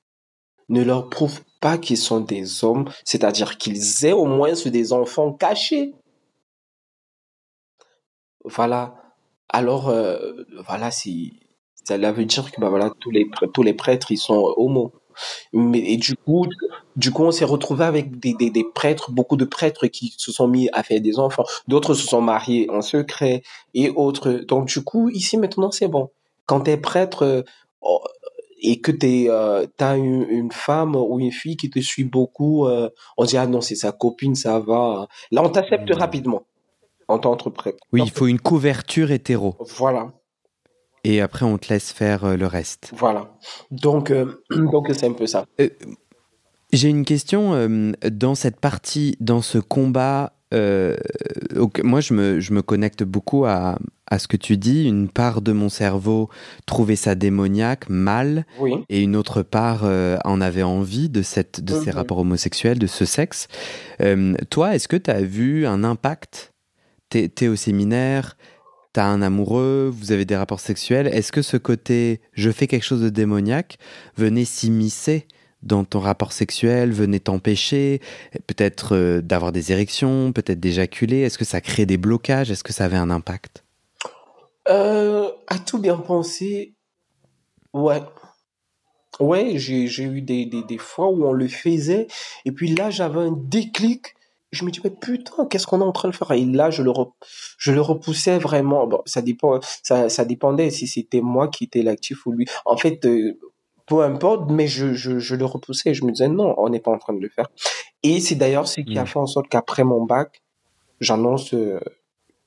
ne 0.69 0.83
leur 0.83 1.09
prouvent 1.09 1.43
pas 1.59 1.77
qu'ils 1.77 1.97
sont 1.97 2.21
des 2.21 2.63
hommes, 2.63 2.89
c'est-à-dire 3.03 3.57
qu'ils 3.57 4.05
aient 4.05 4.13
au 4.13 4.25
moins 4.25 4.53
des 4.65 4.93
enfants 4.93 5.33
cachés. 5.33 5.93
Voilà. 8.43 8.95
Alors, 9.49 9.89
euh, 9.89 10.43
voilà, 10.65 10.91
ça 10.91 11.97
veut 11.97 12.25
dire 12.25 12.51
que 12.51 12.59
bah, 12.59 12.69
voilà, 12.69 12.91
tous, 12.99 13.11
les, 13.11 13.29
tous 13.53 13.63
les 13.63 13.73
prêtres, 13.73 14.11
ils 14.11 14.17
sont 14.17 14.53
homo. 14.57 14.93
Mais, 15.53 15.79
et 15.79 15.97
du 15.97 16.15
coup, 16.15 16.45
du 16.95 17.11
coup, 17.11 17.23
on 17.23 17.31
s'est 17.31 17.45
retrouvé 17.45 17.85
avec 17.85 18.19
des, 18.19 18.33
des, 18.33 18.49
des, 18.49 18.63
prêtres, 18.63 19.11
beaucoup 19.11 19.37
de 19.37 19.45
prêtres 19.45 19.87
qui 19.87 20.13
se 20.17 20.31
sont 20.31 20.47
mis 20.47 20.69
à 20.73 20.83
faire 20.83 21.01
des 21.01 21.19
enfants. 21.19 21.45
D'autres 21.67 21.93
se 21.93 22.07
sont 22.07 22.21
mariés 22.21 22.69
en 22.69 22.81
secret 22.81 23.43
et 23.73 23.89
autres. 23.89 24.31
Donc, 24.47 24.67
du 24.67 24.83
coup, 24.83 25.09
ici, 25.09 25.37
maintenant, 25.37 25.71
c'est 25.71 25.87
bon. 25.87 26.09
Quand 26.45 26.61
tu 26.61 26.71
es 26.71 26.77
prêtre 26.77 27.23
euh, 27.23 27.41
oh, 27.81 28.01
et 28.61 28.81
que 28.81 28.91
tu 28.91 29.29
euh, 29.29 29.65
as 29.79 29.97
une, 29.97 30.51
femme 30.51 30.95
ou 30.95 31.19
une 31.19 31.31
fille 31.31 31.57
qui 31.57 31.69
te 31.69 31.79
suit 31.79 32.03
beaucoup, 32.03 32.65
euh, 32.65 32.89
on 33.17 33.25
dit, 33.25 33.37
ah 33.37 33.47
non, 33.47 33.61
c'est 33.61 33.75
sa 33.75 33.91
copine, 33.91 34.35
ça 34.35 34.59
va. 34.59 35.07
Là, 35.31 35.43
on 35.43 35.49
t'accepte 35.49 35.89
mmh. 35.89 35.99
rapidement 35.99 36.43
en 37.07 37.19
tant 37.19 37.35
que 37.35 37.49
prêtre. 37.49 37.77
Oui, 37.93 38.01
il 38.03 38.11
faut 38.11 38.27
une 38.27 38.39
couverture 38.39 39.11
hétéro. 39.11 39.55
Voilà 39.59 40.09
et 41.03 41.21
après 41.21 41.45
on 41.45 41.57
te 41.57 41.73
laisse 41.73 41.91
faire 41.91 42.25
euh, 42.25 42.35
le 42.35 42.47
reste. 42.47 42.91
Voilà. 42.95 43.37
Donc 43.71 44.11
euh, 44.11 44.41
donc 44.51 44.87
c'est 44.93 45.05
un 45.05 45.13
peu 45.13 45.27
ça. 45.27 45.45
Euh, 45.59 45.69
j'ai 46.73 46.89
une 46.89 47.05
question 47.05 47.53
dans 48.11 48.35
cette 48.35 48.59
partie, 48.59 49.15
dans 49.21 49.41
ce 49.41 49.57
combat. 49.57 50.33
moi, 50.51 52.01
je 52.01 52.13
me, 52.13 52.41
je 52.41 52.51
me, 52.51 52.61
connecte 52.61 53.03
beaucoup 53.03 53.45
à, 53.45 53.79
à, 54.05 54.19
ce 54.19 54.27
que 54.27 54.35
tu 54.35 54.57
dis. 54.57 54.85
Une 54.85 55.07
part 55.07 55.41
de 55.41 55.53
mon 55.53 55.69
cerveau 55.69 56.29
trouvait 56.65 56.97
ça 56.97 57.15
démoniaque, 57.15 57.87
mal, 57.87 58.45
et 58.89 59.01
une 59.01 59.15
autre 59.15 59.43
part 59.43 59.85
en 60.25 60.41
avait 60.41 60.61
envie 60.61 61.07
de, 61.07 61.21
cette, 61.21 61.63
de 61.63 61.73
ces 61.73 61.91
mhm. 61.91 61.95
rapports 61.95 62.17
homosexuels, 62.17 62.79
de 62.79 62.87
ce 62.87 63.05
sexe. 63.05 63.47
toi, 64.49 64.75
est-ce 64.75 64.89
que 64.89 64.97
tu 64.97 65.09
as 65.09 65.21
vu 65.21 65.65
un 65.65 65.85
impact? 65.85 66.53
T'es 67.07 67.31
es 67.39 67.47
au 67.47 67.55
séminaire, 67.55 68.35
t'as 68.93 69.05
un 69.05 69.21
amoureux, 69.21 69.91
vous 69.93 70.11
avez 70.11 70.25
des 70.25 70.35
rapports 70.35 70.59
sexuels, 70.59 71.07
est-ce 71.07 71.31
que 71.31 71.41
ce 71.41 71.57
côté 71.57 72.21
je 72.33 72.49
fais 72.51 72.67
quelque 72.67 72.83
chose 72.83 73.01
de 73.01 73.09
démoniaque 73.09 73.77
venait 74.17 74.45
s'immiscer 74.45 75.27
dans 75.63 75.83
ton 75.83 75.99
rapport 75.99 76.33
sexuel, 76.33 76.91
venait 76.91 77.19
t'empêcher 77.19 77.99
peut-être 78.45 78.95
euh, 78.95 79.21
d'avoir 79.21 79.51
des 79.51 79.71
érections, 79.71 80.31
peut-être 80.31 80.59
d'éjaculer 80.59 81.21
Est-ce 81.21 81.37
que 81.37 81.45
ça 81.45 81.61
crée 81.61 81.85
des 81.85 81.97
blocages 81.97 82.51
Est-ce 82.51 82.63
que 82.63 82.73
ça 82.73 82.85
avait 82.85 82.97
un 82.97 83.09
impact? 83.09 83.63
Euh, 84.69 85.29
À 85.47 85.57
tout 85.59 85.79
bien 85.79 85.97
penser, 85.97 86.75
ouais. 87.73 88.01
Ouais, 89.19 89.53
j'ai 89.57 90.03
eu 90.03 90.21
des, 90.21 90.45
des, 90.45 90.61
des 90.63 90.77
fois 90.77 91.09
où 91.09 91.25
on 91.25 91.33
le 91.33 91.47
faisait, 91.47 92.05
et 92.45 92.51
puis 92.51 92.75
là 92.75 92.91
j'avais 92.91 93.21
un 93.21 93.31
déclic 93.35 94.13
je 94.51 94.63
me 94.63 94.71
dis 94.71 94.79
mais 94.83 94.89
putain 94.89 95.45
qu'est-ce 95.45 95.67
qu'on 95.67 95.81
est 95.81 95.85
en 95.85 95.91
train 95.91 96.09
de 96.09 96.15
faire? 96.15 96.31
Et 96.31 96.45
là 96.45 96.69
je 96.69 96.81
le 96.81 96.91
je 97.57 97.71
le 97.71 97.81
repoussais 97.81 98.37
vraiment. 98.39 98.87
Bon 98.87 99.01
ça 99.05 99.21
dépend 99.21 99.59
ça 99.83 100.09
ça 100.09 100.25
dépendait 100.25 100.69
si 100.69 100.87
c'était 100.87 101.21
moi 101.21 101.47
qui 101.47 101.65
étais 101.65 101.83
l'actif 101.83 102.25
ou 102.25 102.31
lui. 102.31 102.45
En 102.65 102.77
fait 102.77 103.05
euh, 103.05 103.37
peu 103.85 104.03
importe 104.03 104.49
mais 104.49 104.67
je, 104.67 104.93
je, 104.93 105.19
je 105.19 105.35
le 105.35 105.45
repoussais. 105.45 105.93
Je 105.93 106.05
me 106.05 106.11
disais 106.11 106.29
non 106.29 106.55
on 106.57 106.69
n'est 106.69 106.79
pas 106.79 106.91
en 106.91 106.97
train 106.97 107.13
de 107.13 107.21
le 107.21 107.29
faire. 107.29 107.49
Et 108.03 108.19
c'est 108.19 108.35
d'ailleurs 108.35 108.67
ce 108.67 108.81
qui 108.81 108.97
a 108.97 109.03
mm. 109.03 109.07
fait 109.07 109.19
en 109.19 109.27
sorte 109.27 109.47
qu'après 109.49 109.83
mon 109.83 110.05
bac 110.05 110.41
j'annonce 111.01 111.53
euh, 111.53 111.79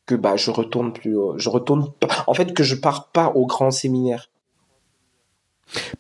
que 0.07 0.15
bah 0.15 0.37
je 0.37 0.51
retourne 0.51 0.93
plus 0.93 1.17
je 1.37 1.49
retourne 1.49 1.93
en 2.27 2.35
fait 2.35 2.53
que 2.55 2.63
je 2.63 2.75
pars 2.75 3.11
pas 3.11 3.33
au 3.35 3.47
grand 3.47 3.71
séminaire. 3.71 4.31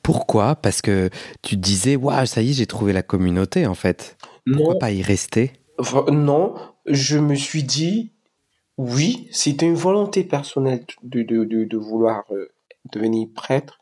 Pourquoi? 0.02 0.56
Parce 0.56 0.82
que 0.82 1.10
tu 1.42 1.56
disais, 1.56 1.94
waouh, 1.94 2.26
ça 2.26 2.42
y 2.42 2.50
est, 2.50 2.54
j'ai 2.54 2.66
trouvé 2.66 2.92
la 2.92 3.02
communauté 3.02 3.66
en 3.66 3.74
fait. 3.74 4.16
Pourquoi 4.52 4.78
pas 4.80 4.90
y 4.90 5.02
rester? 5.02 5.52
Non, 6.10 6.54
je 6.86 7.18
me 7.18 7.34
suis 7.34 7.62
dit, 7.62 8.12
oui, 8.76 9.28
c'était 9.32 9.66
une 9.66 9.74
volonté 9.74 10.24
personnelle 10.24 10.84
de, 11.02 11.22
de, 11.22 11.44
de, 11.44 11.76
vouloir 11.76 12.24
euh, 12.30 12.50
devenir 12.92 13.28
prêtre, 13.34 13.78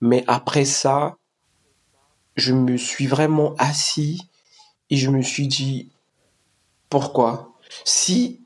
mais 0.00 0.24
après 0.26 0.64
ça, 0.64 1.16
je 2.36 2.52
me 2.52 2.76
suis 2.76 3.06
vraiment 3.06 3.54
assis 3.58 4.28
et 4.90 4.96
je 4.96 5.10
me 5.10 5.22
suis 5.22 5.46
dit, 5.46 5.90
pourquoi? 6.88 7.54
Si 7.84 8.40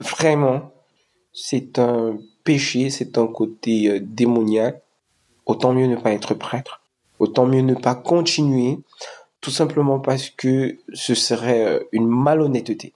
vraiment 0.00 0.72
c'est 1.32 1.78
un 1.78 2.18
péché, 2.44 2.90
c'est 2.90 3.18
un 3.18 3.26
côté 3.26 3.88
euh, 3.88 4.00
démoniaque, 4.00 4.82
autant 5.46 5.72
mieux 5.72 5.86
ne 5.86 5.96
pas 5.96 6.12
être 6.12 6.34
prêtre, 6.34 6.82
autant 7.18 7.46
mieux 7.46 7.62
ne 7.62 7.74
pas 7.74 7.94
continuer 7.94 8.78
tout 9.46 9.52
simplement 9.52 10.00
parce 10.00 10.28
que 10.28 10.76
ce 10.92 11.14
serait 11.14 11.64
euh, 11.64 11.84
une 11.92 12.08
malhonnêteté 12.08 12.94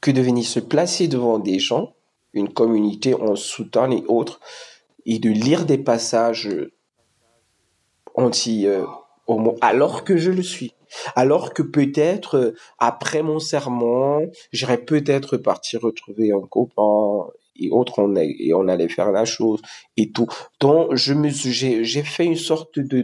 que 0.00 0.10
de 0.10 0.20
venir 0.20 0.44
se 0.44 0.58
placer 0.58 1.06
devant 1.06 1.38
des 1.38 1.60
gens, 1.60 1.94
une 2.32 2.52
communauté 2.52 3.14
en 3.14 3.36
soutane 3.36 3.92
et 3.92 4.02
autres, 4.08 4.40
et 5.06 5.20
de 5.20 5.30
lire 5.30 5.66
des 5.66 5.78
passages 5.78 6.48
euh, 6.48 6.72
homo 9.28 9.54
alors 9.60 10.02
que 10.02 10.16
je 10.16 10.32
le 10.32 10.42
suis. 10.42 10.74
Alors 11.14 11.54
que 11.54 11.62
peut-être 11.62 12.36
euh, 12.36 12.56
après 12.80 13.22
mon 13.22 13.38
serment, 13.38 14.20
j'irais 14.50 14.78
peut-être 14.78 15.36
partir 15.36 15.82
retrouver 15.82 16.32
un 16.32 16.44
copain 16.44 17.30
et 17.54 17.70
autres 17.70 18.00
on 18.00 18.16
et 18.16 18.52
on 18.52 18.66
allait 18.66 18.88
faire 18.88 19.12
la 19.12 19.24
chose 19.24 19.62
et 19.96 20.10
tout. 20.10 20.26
Donc 20.58 20.96
j'ai 20.96 22.02
fait 22.02 22.24
une 22.24 22.34
sorte 22.34 22.80
de 22.80 23.00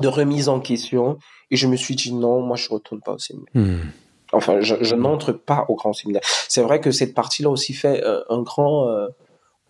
de 0.00 0.08
remise 0.08 0.48
en 0.48 0.60
question 0.60 1.18
et 1.50 1.56
je 1.56 1.66
me 1.66 1.76
suis 1.76 1.94
dit 1.94 2.12
non, 2.12 2.40
moi 2.40 2.56
je 2.56 2.68
retourne 2.68 3.00
pas 3.00 3.12
au 3.12 3.18
séminaire. 3.18 3.50
Hmm. 3.54 3.88
Enfin, 4.32 4.60
je, 4.60 4.74
je 4.80 4.94
n'entre 4.96 5.32
pas 5.32 5.64
au 5.68 5.76
grand 5.76 5.92
séminaire. 5.92 6.22
C'est 6.48 6.62
vrai 6.62 6.80
que 6.80 6.90
cette 6.90 7.14
partie-là 7.14 7.50
aussi 7.50 7.72
fait 7.72 8.02
euh, 8.04 8.22
un 8.28 8.42
grand 8.42 8.88
euh, 8.88 9.08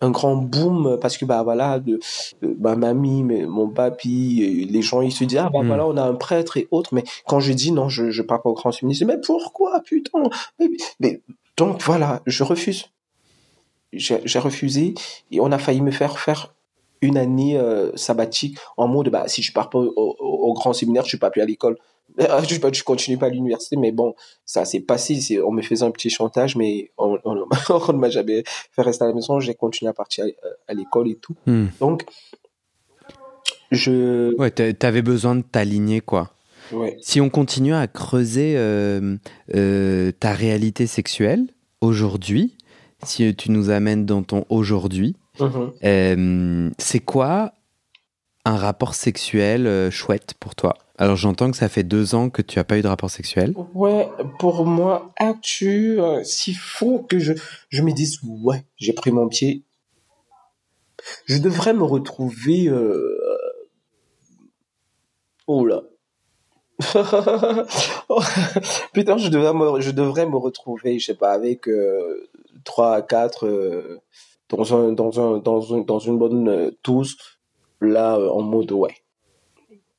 un 0.01 0.11
grand 0.11 0.35
boom 0.35 0.97
parce 0.99 1.17
que 1.17 1.25
bah 1.25 1.41
voilà 1.43 1.79
de, 1.79 1.99
ma 2.41 2.75
mamie 2.75 3.23
mais 3.23 3.45
mon 3.45 3.69
papy 3.69 4.67
les 4.69 4.81
gens 4.81 5.01
ils 5.01 5.13
se 5.13 5.23
disent 5.23 5.37
ah 5.37 5.49
bah 5.49 5.61
hmm. 5.61 5.67
voilà 5.67 5.87
on 5.87 5.95
a 5.95 6.03
un 6.03 6.15
prêtre 6.15 6.57
et 6.57 6.67
autres 6.69 6.93
mais 6.93 7.03
quand 7.25 7.39
je 7.39 7.53
dis 7.53 7.71
non 7.71 7.87
je 7.87 8.11
je 8.11 8.21
pars 8.21 8.41
pas 8.41 8.49
au 8.49 8.53
grand 8.53 8.73
séminaire 8.73 9.07
mais 9.07 9.21
pourquoi 9.21 9.79
putain? 9.85 10.23
Mais, 10.59 10.69
mais 10.99 11.21
donc 11.55 11.81
voilà 11.81 12.21
je 12.25 12.43
refuse 12.43 12.89
j'ai 13.93 14.39
refusé 14.39 14.93
et 15.31 15.39
on 15.39 15.51
a 15.53 15.57
failli 15.57 15.81
me 15.81 15.91
faire 15.91 16.19
faire 16.19 16.54
une 17.05 17.17
année 17.17 17.57
euh, 17.57 17.95
sabbatique 17.95 18.57
en 18.77 18.87
mode 18.87 19.09
bah 19.09 19.27
si 19.27 19.41
je 19.41 19.53
pars 19.53 19.69
pas 19.69 19.79
au, 19.79 20.53
grand 20.53 20.73
séminaire, 20.73 21.03
je 21.03 21.09
suis 21.09 21.17
pas 21.17 21.29
plus 21.29 21.41
à 21.41 21.45
l'école. 21.45 21.77
Je, 22.17 22.55
je 22.71 22.83
continue 22.83 23.17
pas 23.17 23.25
à 23.25 23.29
l'université, 23.29 23.75
mais 23.75 23.91
bon, 23.91 24.15
ça 24.45 24.63
s'est 24.63 24.79
passé. 24.79 25.41
On 25.41 25.51
me 25.51 25.61
faisait 25.61 25.83
un 25.83 25.91
petit 25.91 26.09
chantage, 26.09 26.55
mais 26.55 26.91
on, 26.97 27.17
ne 27.25 27.97
m'a 27.97 28.09
jamais 28.09 28.43
fait 28.71 28.81
rester 28.81 29.03
à 29.03 29.07
la 29.07 29.13
maison. 29.13 29.39
J'ai 29.39 29.55
continué 29.55 29.89
à 29.89 29.93
partir 29.93 30.25
à, 30.67 30.73
l'école 30.73 31.09
et 31.09 31.15
tout. 31.15 31.35
Hmm. 31.45 31.65
Donc, 31.79 32.05
je. 33.71 34.33
Ouais, 34.37 34.51
t'avais 34.51 35.01
besoin 35.01 35.35
de 35.35 35.41
t'aligner, 35.41 35.99
quoi. 35.99 36.31
Ouais. 36.71 36.97
Si 37.01 37.21
on 37.21 37.29
continue 37.29 37.73
à 37.73 37.87
creuser 37.87 38.55
euh, 38.57 39.17
euh, 39.53 40.11
ta 40.19 40.33
réalité 40.33 40.87
sexuelle 40.87 41.45
aujourd'hui, 41.81 42.57
si 43.03 43.35
tu 43.35 43.51
nous 43.51 43.69
amènes 43.69 44.05
dans 44.05 44.23
ton 44.23 44.45
aujourd'hui, 44.49 45.15
Mhm. 45.39 45.73
Euh, 45.83 46.69
c'est 46.77 46.99
quoi 46.99 47.53
un 48.45 48.57
rapport 48.57 48.95
sexuel 48.95 49.67
euh, 49.67 49.91
chouette 49.91 50.33
pour 50.39 50.55
toi? 50.55 50.75
Alors 50.97 51.15
j'entends 51.15 51.51
que 51.51 51.57
ça 51.57 51.67
fait 51.67 51.83
deux 51.83 52.15
ans 52.15 52.29
que 52.29 52.41
tu 52.41 52.57
n'as 52.57 52.63
pas 52.63 52.77
eu 52.77 52.81
de 52.81 52.87
rapport 52.87 53.09
sexuel. 53.09 53.53
Ouais, 53.73 54.09
pour 54.39 54.65
moi, 54.65 55.11
as-tu, 55.17 55.99
euh, 55.99 56.23
s'il 56.23 56.55
faut 56.55 56.99
que 56.99 57.19
je, 57.19 57.33
je 57.69 57.81
me 57.81 57.91
dise, 57.91 58.19
ouais, 58.23 58.63
j'ai 58.77 58.93
pris 58.93 59.11
mon 59.11 59.27
pied, 59.27 59.63
je 61.25 61.37
devrais 61.37 61.73
me 61.73 61.83
retrouver... 61.83 62.71
Oh 65.47 65.65
là. 65.65 65.83
Putain, 68.93 69.17
je 69.17 69.29
devrais 69.29 69.53
me, 69.53 69.79
je 69.79 69.91
devrais 69.91 70.25
me 70.25 70.37
retrouver, 70.37 70.97
je 70.97 71.05
sais 71.05 71.15
pas, 71.15 71.31
avec 71.33 71.69
trois 72.63 72.95
à 72.95 73.01
quatre 73.01 73.47
dans 74.49 74.75
un 74.75 74.91
dans 74.91 75.19
un 75.19 75.37
dans 75.39 75.75
un 75.75 75.81
dans 75.81 75.99
une 75.99 76.17
bonne 76.17 76.47
euh, 76.47 76.71
tous 76.83 77.17
là 77.81 78.17
euh, 78.17 78.29
en 78.29 78.41
mode 78.41 78.71
ouais. 78.71 78.95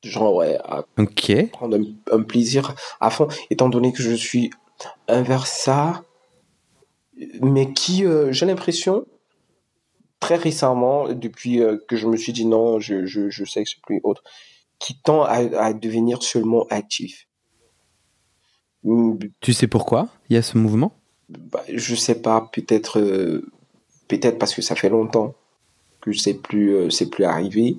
Genre 0.03 0.35
ouais 0.35 0.57
à 0.63 0.85
ok. 0.97 1.49
prendre 1.51 1.77
un, 2.11 2.21
plaisir 2.21 2.75
à 2.99 3.09
fond. 3.09 3.27
Étant 3.49 3.69
donné 3.69 3.91
que 3.91 4.01
je 4.01 4.13
suis 4.13 4.51
envers 5.09 5.47
ça 5.47 6.03
mais 7.41 7.73
qui 7.73 8.05
euh, 8.05 8.31
j'ai 8.31 8.45
l'impression 8.45 9.05
très 10.19 10.35
récemment 10.35 11.09
depuis 11.09 11.61
que 11.87 11.95
je 11.95 12.07
me 12.07 12.15
suis 12.15 12.31
dit 12.31 12.45
non 12.45 12.79
je 12.79 13.05
je 13.05 13.29
je 13.29 13.43
sais 13.43 13.63
que 13.63 13.69
c'est 13.69 13.81
plus 13.81 13.99
autre 14.03 14.23
qui 14.79 14.99
tend 14.99 15.23
à, 15.23 15.37
à 15.59 15.73
devenir 15.73 16.21
seulement 16.21 16.65
actif. 16.69 17.27
Tu 19.41 19.53
sais 19.53 19.67
pourquoi? 19.67 20.07
Il 20.29 20.35
y 20.35 20.37
a 20.37 20.41
ce 20.41 20.57
mouvement? 20.57 20.93
Bah, 21.29 21.63
je 21.73 21.95
sais 21.95 22.21
pas 22.21 22.49
peut-être 22.53 23.01
peut-être 24.07 24.39
parce 24.39 24.53
que 24.55 24.61
ça 24.61 24.75
fait 24.75 24.89
longtemps 24.89 25.33
que 26.01 26.13
c'est 26.13 26.35
plus 26.35 26.75
euh, 26.75 27.05
plus 27.11 27.23
arrivé 27.23 27.77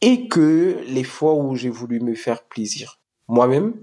et 0.00 0.28
que 0.28 0.78
les 0.86 1.04
fois 1.04 1.34
où 1.34 1.56
j'ai 1.56 1.68
voulu 1.68 2.00
me 2.00 2.14
faire 2.14 2.42
plaisir 2.44 2.98
moi-même 3.28 3.74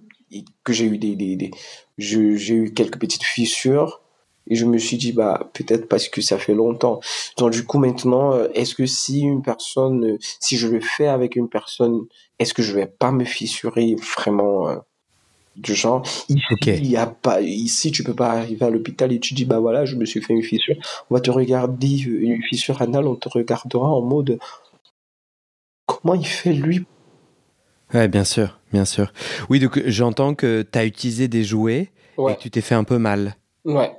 que 0.63 0.73
j'ai 0.73 0.85
eu 0.85 0.97
des, 0.97 1.15
des, 1.15 1.51
j'ai 1.97 2.53
eu 2.53 2.73
quelques 2.73 2.99
petites 2.99 3.23
fissures 3.23 4.01
et 4.49 4.55
je 4.55 4.65
me 4.65 4.77
suis 4.77 4.97
dit 4.97 5.13
bah 5.13 5.49
peut-être 5.53 5.87
parce 5.87 6.09
que 6.09 6.21
ça 6.21 6.37
fait 6.37 6.53
longtemps. 6.53 6.99
Donc 7.37 7.51
du 7.51 7.65
coup 7.65 7.79
maintenant 7.79 8.33
euh, 8.33 8.47
est-ce 8.53 8.75
que 8.75 8.85
si 8.85 9.21
une 9.21 9.41
personne 9.41 10.05
euh, 10.05 10.17
si 10.39 10.57
je 10.57 10.67
le 10.67 10.81
fais 10.81 11.07
avec 11.07 11.35
une 11.35 11.49
personne 11.49 12.01
est-ce 12.39 12.53
que 12.53 12.63
je 12.63 12.73
vais 12.73 12.87
pas 12.87 13.11
me 13.11 13.25
fissurer 13.25 13.95
vraiment 14.17 14.69
du 15.57 15.73
genre 15.73 16.03
il 16.29 16.85
y 16.87 16.97
a 16.97 17.07
pas 17.07 17.41
ici 17.41 17.91
tu 17.91 18.03
peux 18.03 18.13
pas 18.13 18.31
arriver 18.31 18.65
à 18.65 18.69
l'hôpital 18.69 19.11
et 19.11 19.19
tu 19.19 19.33
dis 19.33 19.45
bah 19.45 19.59
voilà 19.59 19.85
je 19.85 19.95
me 19.95 20.05
suis 20.05 20.21
fait 20.21 20.33
une 20.33 20.43
fissure. 20.43 20.75
On 21.09 21.15
va 21.15 21.21
te 21.21 21.31
regarder 21.31 21.97
une 21.97 22.41
fissure 22.43 22.81
anale 22.81 23.07
on 23.07 23.15
te 23.15 23.27
regardera 23.27 23.89
en 23.89 24.01
mode 24.01 24.39
comment 25.85 26.13
il 26.13 26.27
fait 26.27 26.53
lui? 26.53 26.85
Ouais 27.93 28.07
bien 28.07 28.23
sûr 28.23 28.59
bien 28.71 28.85
sûr. 28.85 29.11
Oui 29.49 29.59
donc 29.59 29.81
j'entends 29.87 30.35
que 30.35 30.61
tu 30.61 30.77
as 30.77 30.85
utilisé 30.85 31.27
des 31.27 31.43
jouets 31.43 31.91
et 32.17 32.35
que 32.35 32.39
tu 32.39 32.51
t'es 32.51 32.61
fait 32.61 32.75
un 32.75 32.83
peu 32.83 32.97
mal. 32.97 33.35
Ouais. 33.65 33.91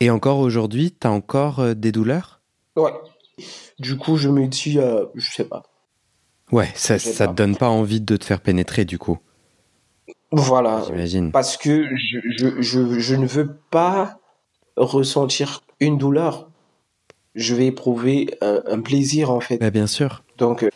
Et 0.00 0.10
encore 0.10 0.38
aujourd'hui 0.38 0.94
tu 0.98 1.06
as 1.06 1.10
encore 1.10 1.60
euh, 1.60 1.74
des 1.74 1.92
douleurs? 1.92 2.42
Ouais. 2.76 2.92
Du 3.78 3.96
coup 3.96 4.16
je 4.16 4.28
me 4.28 4.46
dis 4.46 4.78
euh, 4.78 5.06
je 5.14 5.30
sais 5.30 5.44
pas. 5.44 5.62
Ouais 6.52 6.68
ça 6.74 6.98
ça 6.98 7.28
te 7.28 7.32
donne 7.32 7.56
pas 7.56 7.68
envie 7.70 8.00
de 8.02 8.16
te 8.16 8.24
faire 8.24 8.40
pénétrer 8.40 8.84
du 8.84 8.98
coup 8.98 9.18
voilà. 10.32 10.84
Parce 11.32 11.56
que 11.56 11.88
je, 11.96 12.18
je, 12.36 12.62
je, 12.62 12.98
je, 12.98 13.14
ne 13.16 13.26
veux 13.26 13.56
pas 13.70 14.18
ressentir 14.76 15.62
une 15.80 15.98
douleur. 15.98 16.50
Je 17.34 17.54
vais 17.54 17.66
éprouver 17.66 18.28
un, 18.40 18.80
plaisir, 18.80 19.30
en 19.30 19.40
fait. 19.40 19.58
Bah, 19.58 19.70
bien 19.70 19.86
sûr. 19.86 20.24
Donc, 20.38 20.62
euh, 20.62 20.70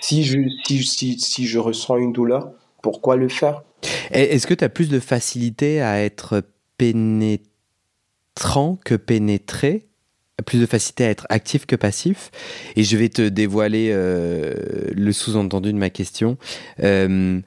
si 0.00 0.24
je, 0.24 0.38
si, 0.66 0.82
si, 0.84 1.18
si 1.18 1.46
je 1.46 1.58
ressens 1.58 1.96
une 1.96 2.12
douleur, 2.12 2.52
pourquoi 2.82 3.16
le 3.16 3.28
faire? 3.28 3.62
Est-ce 4.10 4.46
que 4.46 4.54
tu 4.54 4.64
as 4.64 4.68
plus 4.68 4.88
de 4.88 5.00
facilité 5.00 5.80
à 5.80 6.02
être 6.02 6.42
pénétrant 6.76 7.48
que 8.84 8.94
pénétré? 8.94 9.86
Plus 10.46 10.58
de 10.58 10.66
facilité 10.66 11.04
à 11.04 11.10
être 11.10 11.26
actif 11.28 11.66
que 11.66 11.76
passif? 11.76 12.30
Et 12.76 12.82
je 12.82 12.96
vais 12.96 13.10
te 13.10 13.28
dévoiler 13.28 13.90
euh, 13.92 14.54
le 14.94 15.12
sous-entendu 15.12 15.72
de 15.72 15.78
ma 15.78 15.90
question. 15.90 16.38
Euh, 16.82 17.40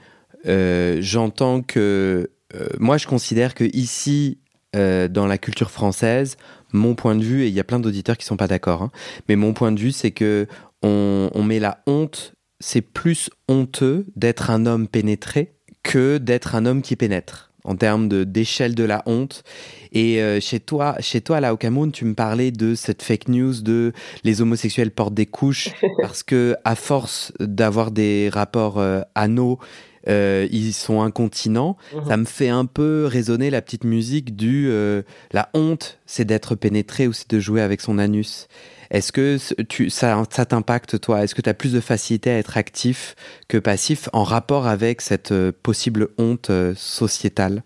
euh, 0.47 0.97
j'entends 1.01 1.61
que 1.61 2.29
euh, 2.55 2.67
moi, 2.79 2.97
je 2.97 3.07
considère 3.07 3.55
que 3.55 3.63
ici, 3.75 4.39
euh, 4.75 5.07
dans 5.07 5.27
la 5.27 5.37
culture 5.37 5.71
française, 5.71 6.37
mon 6.71 6.95
point 6.95 7.15
de 7.15 7.23
vue, 7.23 7.43
et 7.43 7.47
il 7.47 7.53
y 7.53 7.59
a 7.59 7.63
plein 7.63 7.79
d'auditeurs 7.79 8.17
qui 8.17 8.25
sont 8.25 8.37
pas 8.37 8.47
d'accord, 8.47 8.83
hein, 8.83 8.91
mais 9.29 9.35
mon 9.35 9.53
point 9.53 9.71
de 9.71 9.79
vue, 9.79 9.91
c'est 9.91 10.11
que 10.11 10.47
on, 10.81 11.29
on 11.33 11.43
met 11.43 11.59
la 11.59 11.81
honte. 11.87 12.33
C'est 12.59 12.81
plus 12.81 13.29
honteux 13.47 14.05
d'être 14.15 14.49
un 14.49 14.65
homme 14.65 14.87
pénétré 14.87 15.53
que 15.83 16.17
d'être 16.17 16.55
un 16.55 16.65
homme 16.65 16.81
qui 16.81 16.95
pénètre 16.95 17.51
en 17.65 17.75
termes 17.75 18.07
d'échelle 18.25 18.73
de 18.75 18.83
la 18.83 19.03
honte. 19.05 19.43
Et 19.91 20.21
chez 20.41 20.59
toi, 20.59 20.95
chez 20.99 21.21
toi 21.21 21.39
là 21.41 21.53
au 21.53 21.57
Cameroun, 21.57 21.91
tu 21.91 22.05
me 22.05 22.13
parlais 22.13 22.51
de 22.51 22.75
cette 22.75 23.01
fake 23.01 23.27
news 23.27 23.61
de 23.61 23.91
les 24.23 24.41
homosexuels 24.41 24.91
portent 24.91 25.13
des 25.13 25.25
couches 25.25 25.69
parce 26.01 26.23
que 26.23 26.55
à 26.63 26.75
force 26.75 27.33
d'avoir 27.39 27.91
des 27.91 28.29
rapports 28.31 28.83
anneaux 29.15 29.59
euh, 30.07 30.47
ils 30.51 30.73
sont 30.73 31.01
incontinents. 31.01 31.77
Mhm. 31.93 32.07
Ça 32.07 32.17
me 32.17 32.25
fait 32.25 32.49
un 32.49 32.65
peu 32.65 33.05
résonner 33.05 33.49
la 33.49 33.61
petite 33.61 33.83
musique 33.83 34.35
du 34.35 34.67
euh, 34.69 35.03
la 35.31 35.49
honte, 35.53 35.99
c'est 36.05 36.25
d'être 36.25 36.55
pénétré 36.55 37.07
ou 37.07 37.13
c'est 37.13 37.29
de 37.29 37.39
jouer 37.39 37.61
avec 37.61 37.81
son 37.81 37.97
anus. 37.97 38.47
Est-ce 38.91 39.11
que 39.11 39.37
tu, 39.63 39.89
ça, 39.89 40.23
ça 40.29 40.45
t'impacte 40.45 40.99
toi? 40.99 41.23
Est-ce 41.23 41.33
que 41.33 41.41
tu 41.41 41.49
as 41.49 41.53
plus 41.53 41.73
de 41.73 41.79
facilité 41.79 42.29
à 42.29 42.37
être 42.37 42.57
actif 42.57 43.15
que 43.47 43.57
passif 43.57 44.07
en 44.13 44.23
rapport 44.23 44.67
avec 44.67 45.01
cette 45.01 45.31
euh, 45.31 45.51
possible 45.51 46.09
honte 46.17 46.51
sociétale? 46.75 47.63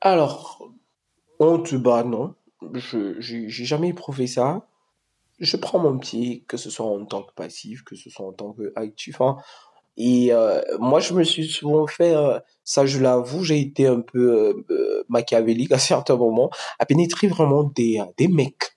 Alors, 0.00 0.70
honte, 1.38 1.74
bah 1.74 2.04
non. 2.04 2.34
Je 2.72 3.20
j'ai 3.20 3.64
jamais 3.64 3.88
éprouvé 3.88 4.26
ça. 4.26 4.66
Je 5.38 5.56
prends 5.56 5.78
mon 5.78 5.98
pied, 5.98 6.44
que 6.48 6.56
ce 6.56 6.70
soit 6.70 6.86
en 6.86 7.04
tant 7.04 7.22
que 7.22 7.34
passif, 7.34 7.84
que 7.84 7.94
ce 7.94 8.08
soit 8.08 8.26
en 8.26 8.32
tant 8.32 8.54
qu'actif. 8.54 9.20
Hein. 9.20 9.36
Et 9.96 10.32
euh, 10.32 10.60
moi, 10.78 11.00
je 11.00 11.14
me 11.14 11.24
suis 11.24 11.46
souvent 11.48 11.86
fait, 11.86 12.14
euh, 12.14 12.38
ça 12.64 12.84
je 12.84 13.00
l'avoue, 13.00 13.44
j'ai 13.44 13.60
été 13.60 13.86
un 13.86 14.00
peu 14.00 14.64
euh, 14.70 15.04
machiavélique 15.08 15.72
à 15.72 15.78
certains 15.78 16.16
moments, 16.16 16.50
à 16.78 16.86
pénétrer 16.86 17.28
vraiment 17.28 17.64
des, 17.64 18.02
des 18.16 18.28
mecs. 18.28 18.76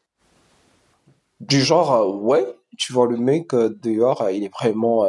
Du 1.41 1.61
genre, 1.61 2.21
ouais, 2.23 2.45
tu 2.77 2.93
vois 2.93 3.07
le 3.07 3.17
mec 3.17 3.51
dehors, 3.51 4.29
il 4.29 4.43
est 4.43 4.53
vraiment... 4.53 5.05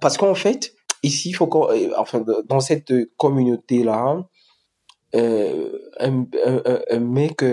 parce 0.00 0.16
qu'en 0.18 0.34
fait, 0.34 0.74
ici, 1.04 1.30
il 1.30 1.32
faut 1.34 1.46
qu'on... 1.46 1.68
Enfin, 1.96 2.24
dans 2.48 2.58
cette 2.58 2.92
communauté-là, 3.16 4.24
un, 5.14 5.80
un, 6.00 6.26
un, 6.90 6.98
mec 6.98 7.44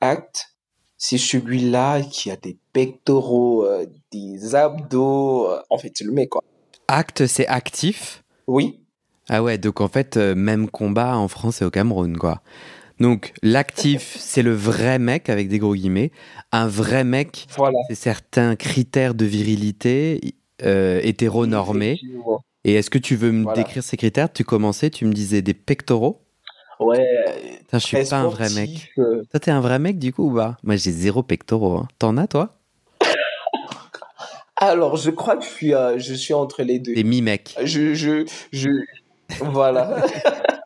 acte, 0.00 0.56
c'est 0.96 1.18
celui-là 1.18 2.00
qui 2.00 2.30
a 2.30 2.36
des 2.36 2.58
pectoraux, 2.72 3.66
des 4.10 4.54
abdos, 4.54 5.48
en 5.68 5.76
fait, 5.76 5.92
c'est 5.94 6.04
le 6.04 6.12
mec, 6.12 6.30
quoi. 6.30 6.42
Acte, 6.88 7.26
c'est 7.26 7.46
actif 7.46 8.24
Oui. 8.46 8.80
Ah 9.28 9.42
ouais, 9.42 9.58
donc 9.58 9.82
en 9.82 9.88
fait, 9.88 10.16
euh, 10.16 10.34
même 10.34 10.70
combat 10.70 11.16
en 11.18 11.28
France 11.28 11.60
et 11.60 11.64
au 11.66 11.70
Cameroun, 11.70 12.16
quoi. 12.16 12.40
Donc 12.98 13.34
l'actif, 13.42 14.16
c'est 14.18 14.42
le 14.42 14.54
vrai 14.54 14.98
mec 14.98 15.28
avec 15.28 15.48
des 15.48 15.58
gros 15.58 15.74
guillemets. 15.74 16.10
Un 16.50 16.66
vrai 16.66 17.04
mec, 17.04 17.46
c'est 17.88 17.94
certains 17.94 18.56
critères 18.56 19.14
de 19.14 19.26
virilité 19.26 20.34
euh, 20.64 21.00
hétéronormés. 21.02 22.00
Et 22.64 22.74
est-ce 22.74 22.90
que 22.90 22.98
tu 22.98 23.16
veux 23.16 23.32
me 23.32 23.54
décrire 23.54 23.82
ces 23.82 23.98
critères? 23.98 24.32
Tu 24.32 24.44
commençais, 24.44 24.88
tu 24.90 25.04
me 25.04 25.12
disais 25.12 25.42
des 25.42 25.54
pectoraux? 25.54 26.22
Ouais. 26.80 27.60
je 27.72 27.78
suis 27.78 27.96
pas 28.08 28.16
un 28.18 28.28
vrai 28.28 28.48
mec. 28.50 28.92
Euh. 28.98 29.22
Toi, 29.30 29.40
t'es 29.40 29.50
un 29.50 29.60
vrai 29.60 29.78
mec 29.78 29.98
du 29.98 30.12
coup 30.12 30.30
ou 30.30 30.34
pas? 30.34 30.56
Moi, 30.62 30.76
j'ai 30.76 30.92
zéro 30.92 31.22
pectoraux. 31.22 31.76
Hein. 31.76 31.88
T'en 31.98 32.16
as 32.16 32.26
toi? 32.26 32.57
Alors, 34.60 34.96
je 34.96 35.10
crois 35.10 35.36
que 35.36 35.44
je 35.44 35.50
suis, 35.50 35.74
euh, 35.74 35.98
je 35.98 36.14
suis 36.14 36.34
entre 36.34 36.62
les 36.62 36.78
deux. 36.78 36.94
Des 36.94 37.04
mi-mecs. 37.04 37.56
Je, 37.62 37.94
je, 37.94 38.24
je, 38.52 38.70
voilà. 39.40 40.04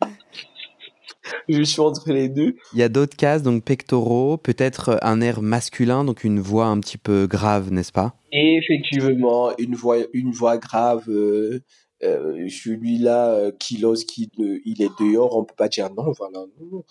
je 1.48 1.62
suis 1.62 1.80
entre 1.80 2.12
les 2.12 2.28
deux. 2.28 2.56
Il 2.72 2.78
y 2.78 2.82
a 2.82 2.88
d'autres 2.88 3.16
cases, 3.16 3.42
donc 3.42 3.64
pectoraux, 3.64 4.36
peut-être 4.36 4.98
un 5.02 5.20
air 5.20 5.42
masculin, 5.42 6.04
donc 6.04 6.24
une 6.24 6.40
voix 6.40 6.66
un 6.66 6.80
petit 6.80 6.98
peu 6.98 7.26
grave, 7.26 7.72
n'est-ce 7.72 7.92
pas? 7.92 8.14
Effectivement, 8.32 9.56
une 9.58 9.74
voix, 9.74 9.98
une 10.12 10.32
voix 10.32 10.58
grave. 10.58 11.04
Euh, 11.08 11.60
euh, 12.04 12.48
celui-là 12.48 13.30
euh, 13.30 13.52
qui 13.60 13.76
lorsqu'il 13.76 14.28
il 14.64 14.82
est 14.82 14.90
dehors, 14.98 15.36
on 15.36 15.44
peut 15.44 15.54
pas 15.56 15.68
dire 15.68 15.88
non, 15.90 16.10
voilà. 16.10 16.40
Non. 16.60 16.82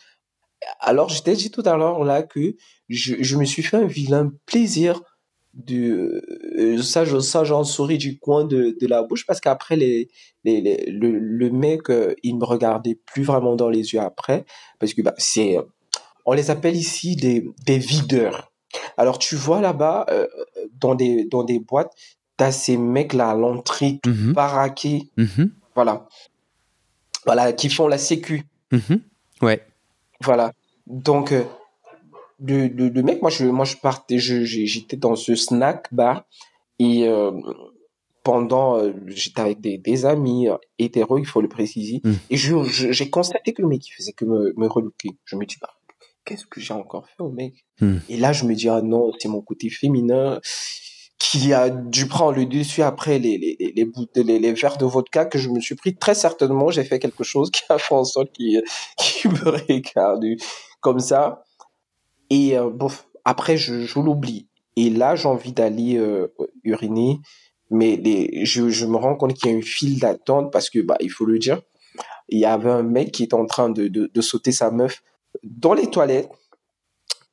Alors, 0.80 1.10
je 1.10 1.22
t'ai 1.22 1.34
dit 1.34 1.52
tout 1.52 1.64
à 1.66 1.76
l'heure 1.76 2.06
là 2.06 2.24
que 2.24 2.56
je, 2.88 3.16
je 3.20 3.36
me 3.36 3.44
suis 3.44 3.62
fait 3.62 3.76
un 3.76 3.88
vilain 3.88 4.32
plaisir 4.46 5.02
de 5.54 6.24
euh, 6.58 6.82
ça, 6.82 7.04
ça 7.22 7.44
j'en 7.44 7.64
souris 7.64 7.98
du 7.98 8.18
coin 8.20 8.46
de, 8.46 8.76
de 8.80 8.88
la 8.88 9.04
bouche 9.04 9.26
parce 9.26 9.42
qu'après 9.42 9.76
les, 9.76 10.10
les, 10.46 10.62
les, 10.62 10.86
le, 10.90 11.12
le 11.20 11.50
mec 11.52 11.90
euh, 11.90 12.14
il 12.24 12.38
me 12.38 12.46
regardait 12.46 12.96
plus 13.06 13.24
vraiment 13.24 13.56
dans 13.56 13.70
les 13.70 13.94
yeux 13.94 14.00
après 14.00 14.46
parce 14.80 14.94
que 14.94 15.02
bah 15.02 15.14
c'est 15.18 15.58
on 16.26 16.34
les 16.34 16.52
appelle 16.52 16.76
ici 16.78 17.16
des 17.18 17.46
des 17.66 17.78
videurs 17.80 18.52
alors 18.96 19.20
tu 19.20 19.36
vois 19.36 19.60
là-bas 19.60 20.06
euh, 20.10 20.26
dans 20.80 20.96
des 20.96 21.26
dans 21.26 21.44
des 21.44 21.60
boîtes 21.60 21.92
t'as 22.38 22.52
ces 22.54 22.78
mecs 22.78 23.12
là 23.14 23.32
à 23.32 23.36
l'entrée 23.36 24.00
tout 24.02 24.14
baraqués 24.34 25.10
Mhm. 25.18 25.52
voilà 25.76 26.08
voilà 27.26 27.52
qui 27.54 27.70
font 27.70 27.88
la 27.88 27.98
sécu 27.98 28.46
Mhm. 28.72 29.02
Ouais. 29.42 29.66
voilà 30.24 30.54
donc 30.88 31.34
euh, 31.34 31.44
le, 32.44 32.68
le, 32.68 32.90
le 32.90 33.04
mec. 33.04 33.22
Moi 33.22 33.32
je 33.32 33.46
moi 33.46 33.66
je 33.66 33.76
partais 33.78 34.18
je 34.20 34.44
j'ai- 34.44 34.66
j'étais 34.66 34.98
dans 34.98 35.16
ce 35.16 35.36
snack 35.36 35.88
bar 35.94 36.26
et 36.80 37.08
euh, 37.08 37.32
pendant 38.24 38.78
euh, 38.78 38.94
j'étais 39.08 39.42
avec 39.42 39.62
des, 39.62 39.78
des 39.78 40.06
amis 40.06 40.48
euh, 40.48 40.58
hétéros 40.78 41.18
il 41.18 41.26
faut 41.26 41.42
le 41.42 41.48
préciser. 41.50 42.02
Mm. 42.04 42.14
et 42.30 42.38
je 42.38 42.64
je- 42.64 42.92
j'ai 42.92 43.10
constaté 43.10 43.54
que 43.54 43.62
le 43.62 43.68
mec 43.68 43.88
il 43.88 43.92
faisait 43.94 44.14
que 44.14 44.26
me 44.26 44.54
me 44.58 44.68
relooker 44.68 45.12
je 45.26 45.36
me 45.36 45.46
dis 45.46 45.56
bah 45.62 45.70
qu'est-ce 46.26 46.46
que 46.46 46.62
j'ai 46.62 46.74
encore 46.74 47.08
fait 47.08 47.22
au 47.24 47.30
mec? 47.32 47.54
Mm. 47.80 47.98
et 48.10 48.18
là 48.18 48.32
je 48.34 48.46
me 48.46 48.54
dis 48.54 48.70
ah 48.70 48.82
non 48.82 49.12
c'est 49.20 49.28
mon 49.30 49.42
côté 49.42 49.70
féminin 49.70 50.40
qui 51.20 51.54
a 51.54 51.70
dû 51.70 52.08
prendre 52.08 52.34
le 52.34 52.46
dessus 52.46 52.82
après 52.82 53.20
les 53.20 53.38
les 53.38 53.56
les 53.60 53.72
les, 53.76 54.24
les, 54.24 54.40
les 54.40 54.54
verres 54.54 54.78
de 54.78 54.86
vodka 54.86 55.26
que 55.26 55.38
je 55.38 55.50
me 55.50 55.60
suis 55.60 55.76
pris. 55.76 55.96
Très 55.96 56.16
certainement 56.16 56.70
j'ai 56.72 56.84
fait 56.84 57.00
quelque 57.00 57.24
chose 57.24 57.50
qui 57.56 57.62
a 57.70 57.78
fait 57.78 57.94
en 57.96 58.04
sorte 58.04 58.32
qu'il 58.34 58.62
qu'il 58.98 59.32
me 59.32 59.50
regarde 59.50 60.26
comme 60.80 61.00
ça 61.00 61.44
et 62.32 62.58
euh, 62.58 62.72
bon 62.72 62.90
après 63.26 63.58
je, 63.58 63.82
je 63.82 64.00
l'oublie. 64.00 64.48
Et 64.76 64.90
là 64.90 65.16
j'ai 65.16 65.28
envie 65.28 65.52
d'aller 65.52 65.98
euh, 65.98 66.34
uriner. 66.64 67.20
Mais 67.74 68.02
je, 68.44 68.70
je 68.70 68.86
me 68.86 68.98
rends 68.98 69.16
compte 69.16 69.34
qu'il 69.34 69.50
y 69.50 69.54
a 69.54 69.56
une 69.56 69.64
file 69.64 70.00
d'attente 70.00 70.52
parce 70.52 70.70
que 70.70 70.80
bah 70.80 70.98
il 71.00 71.12
faut 71.12 71.26
le 71.26 71.40
dire 71.40 71.62
il 72.32 72.40
y 72.40 72.46
avait 72.46 72.70
un 72.70 72.84
mec 72.84 73.12
qui 73.12 73.24
est 73.24 73.34
en 73.34 73.46
train 73.46 73.70
de, 73.70 73.88
de, 73.88 74.10
de 74.12 74.22
sauter 74.22 74.52
sa 74.52 74.72
meuf 74.72 75.04
dans 75.44 75.74
les 75.74 75.88
toilettes. 75.88 76.32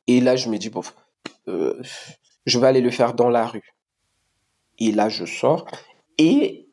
Et 0.06 0.20
là 0.20 0.36
je 0.36 0.48
me 0.48 0.58
dis 0.58 0.70
bon 0.70 0.82
euh, 1.48 1.80
je 2.44 2.58
vais 2.58 2.66
aller 2.66 2.80
le 2.80 2.90
faire 2.90 3.14
dans 3.14 3.30
la 3.30 3.46
rue. 3.46 3.74
Et 4.78 4.92
là 4.92 5.08
je 5.08 5.24
sors. 5.24 5.66
Et 6.18 6.68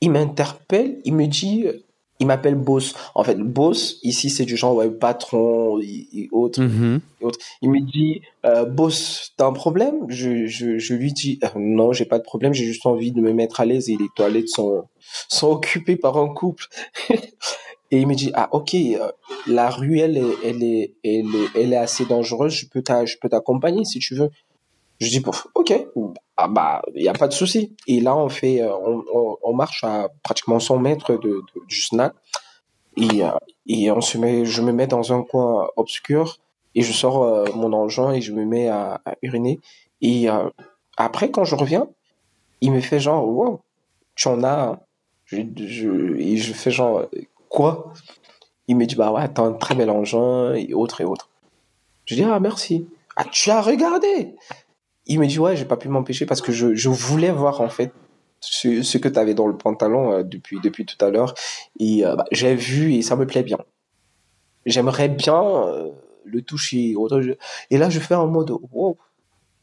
il 0.00 0.10
m'interpelle. 0.10 1.00
Il 1.04 1.14
me 1.14 1.26
dit 1.26 1.66
il 2.20 2.26
m'appelle 2.26 2.54
boss 2.56 2.94
en 3.14 3.22
fait 3.24 3.36
boss 3.38 3.98
ici 4.02 4.28
c'est 4.30 4.44
du 4.44 4.56
genre 4.56 4.74
ouais 4.74 4.90
patron 4.90 5.80
et, 5.80 6.06
et 6.12 6.28
autres 6.32 6.60
Mhm. 6.62 7.00
il 7.62 7.70
me 7.70 7.80
dit, 7.80 8.22
euh, 8.44 8.64
boss, 8.64 9.32
t'as 9.36 9.46
un 9.46 9.52
problème? 9.52 9.94
Je, 10.08 10.46
je, 10.46 10.78
je 10.78 10.94
lui 10.94 11.12
dis, 11.12 11.38
euh, 11.42 11.48
non, 11.56 11.92
j'ai 11.92 12.04
pas 12.04 12.18
de 12.18 12.22
problème, 12.22 12.52
j'ai 12.54 12.64
juste 12.64 12.86
envie 12.86 13.10
de 13.10 13.20
me 13.20 13.32
mettre 13.32 13.60
à 13.60 13.64
l'aise 13.64 13.88
et 13.90 13.96
les 13.96 14.06
toilettes 14.14 14.48
sont, 14.48 14.84
sont 15.28 15.50
occupées 15.50 15.96
par 15.96 16.16
un 16.16 16.28
couple. 16.32 16.66
et 17.90 17.98
il 18.00 18.06
me 18.06 18.14
dit, 18.14 18.30
ah 18.34 18.48
ok, 18.52 18.74
euh, 18.74 19.10
la 19.46 19.70
ruelle, 19.70 20.16
elle, 20.16 20.32
elle, 20.44 20.62
est, 20.62 20.94
elle, 21.04 21.26
est, 21.34 21.48
elle 21.60 21.72
est 21.72 21.76
assez 21.76 22.04
dangereuse, 22.04 22.52
je 22.52 22.66
peux 22.68 22.82
t'a- 22.82 23.04
je 23.06 23.16
peux 23.20 23.28
t'accompagner 23.28 23.84
si 23.84 23.98
tu 23.98 24.14
veux. 24.14 24.30
Je 25.00 25.08
dis, 25.08 25.20
Pouf, 25.20 25.46
ok, 25.54 25.72
ah 26.36 26.48
bah, 26.48 26.82
il 26.94 27.02
y 27.02 27.08
a 27.08 27.12
pas 27.12 27.28
de 27.28 27.32
souci. 27.32 27.74
Et 27.86 28.00
là, 28.00 28.16
on 28.16 28.28
fait, 28.28 28.62
euh, 28.62 28.72
on, 28.74 29.36
on, 29.42 29.54
marche 29.54 29.84
à 29.84 30.08
pratiquement 30.22 30.60
100 30.60 30.78
mètres 30.78 31.16
de, 31.16 31.42
du 31.66 31.80
snack. 31.80 32.14
Et, 32.96 33.24
euh, 33.24 33.30
et 33.66 33.90
on 33.90 34.00
se 34.00 34.18
met, 34.18 34.44
je 34.44 34.62
me 34.62 34.72
mets 34.72 34.86
dans 34.86 35.12
un 35.12 35.22
coin 35.22 35.68
obscur 35.76 36.38
et 36.74 36.82
je 36.82 36.92
sors 36.92 37.22
euh, 37.22 37.46
mon 37.54 37.72
engin 37.72 38.12
et 38.12 38.20
je 38.20 38.32
me 38.32 38.44
mets 38.44 38.68
à, 38.68 39.00
uriner. 39.22 39.60
Et 40.00 40.28
après, 40.96 41.30
quand 41.30 41.44
je 41.44 41.56
reviens, 41.56 41.88
il 42.60 42.72
me 42.72 42.80
fait 42.80 43.00
genre, 43.00 43.26
wow, 43.26 43.60
tu 44.14 44.28
en 44.28 44.44
as. 44.44 44.78
Je, 45.24 45.42
je, 45.56 46.16
et 46.18 46.36
je 46.36 46.52
fais 46.54 46.70
genre, 46.70 47.04
quoi? 47.48 47.92
Il 48.68 48.76
me 48.76 48.86
dit, 48.86 48.94
bah 48.94 49.10
ouais, 49.10 49.28
t'as 49.28 49.42
un 49.42 49.52
très 49.52 49.74
bel 49.74 49.90
engin 49.90 50.54
et 50.54 50.72
autres 50.72 51.00
et 51.00 51.04
autres. 51.04 51.28
Je 52.04 52.14
dis, 52.14 52.22
ah 52.22 52.38
merci. 52.38 52.86
Ah, 53.16 53.24
tu 53.24 53.50
as 53.50 53.60
regardé 53.60 54.34
Il 55.08 55.18
me 55.18 55.26
dit, 55.26 55.38
ouais, 55.38 55.56
j'ai 55.56 55.64
pas 55.64 55.76
pu 55.76 55.88
m'empêcher 55.88 56.26
parce 56.26 56.40
que 56.40 56.52
je, 56.52 56.74
je 56.74 56.88
voulais 56.88 57.30
voir 57.30 57.60
en 57.60 57.68
fait 57.68 57.92
ce, 58.40 58.82
ce 58.82 58.98
que 58.98 59.08
tu 59.08 59.18
avais 59.18 59.34
dans 59.34 59.46
le 59.46 59.56
pantalon 59.56 60.12
euh, 60.12 60.22
depuis, 60.22 60.60
depuis 60.60 60.86
tout 60.86 61.02
à 61.04 61.10
l'heure. 61.10 61.34
Et 61.80 62.04
euh, 62.04 62.14
bah, 62.14 62.24
j'ai 62.30 62.54
vu 62.54 62.94
et 62.94 63.02
ça 63.02 63.16
me 63.16 63.26
plaît 63.26 63.42
bien. 63.42 63.58
J'aimerais 64.66 65.08
bien 65.08 65.42
euh, 65.42 65.90
le 66.24 66.42
toucher. 66.42 66.94
Et 67.70 67.78
là, 67.78 67.90
je 67.90 68.00
fais 68.00 68.14
un 68.14 68.26
mode, 68.26 68.52
wow, 68.72 68.98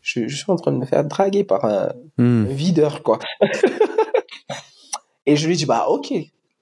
je, 0.02 0.28
je 0.28 0.36
suis 0.36 0.52
en 0.52 0.56
train 0.56 0.72
de 0.72 0.78
me 0.78 0.86
faire 0.86 1.04
draguer 1.06 1.44
par 1.44 1.64
un, 1.66 1.94
un 2.18 2.44
videur, 2.44 3.04
quoi. 3.04 3.20
et 5.26 5.36
je 5.36 5.48
lui 5.48 5.56
dis, 5.56 5.66
bah, 5.66 5.86
ok. 5.90 6.12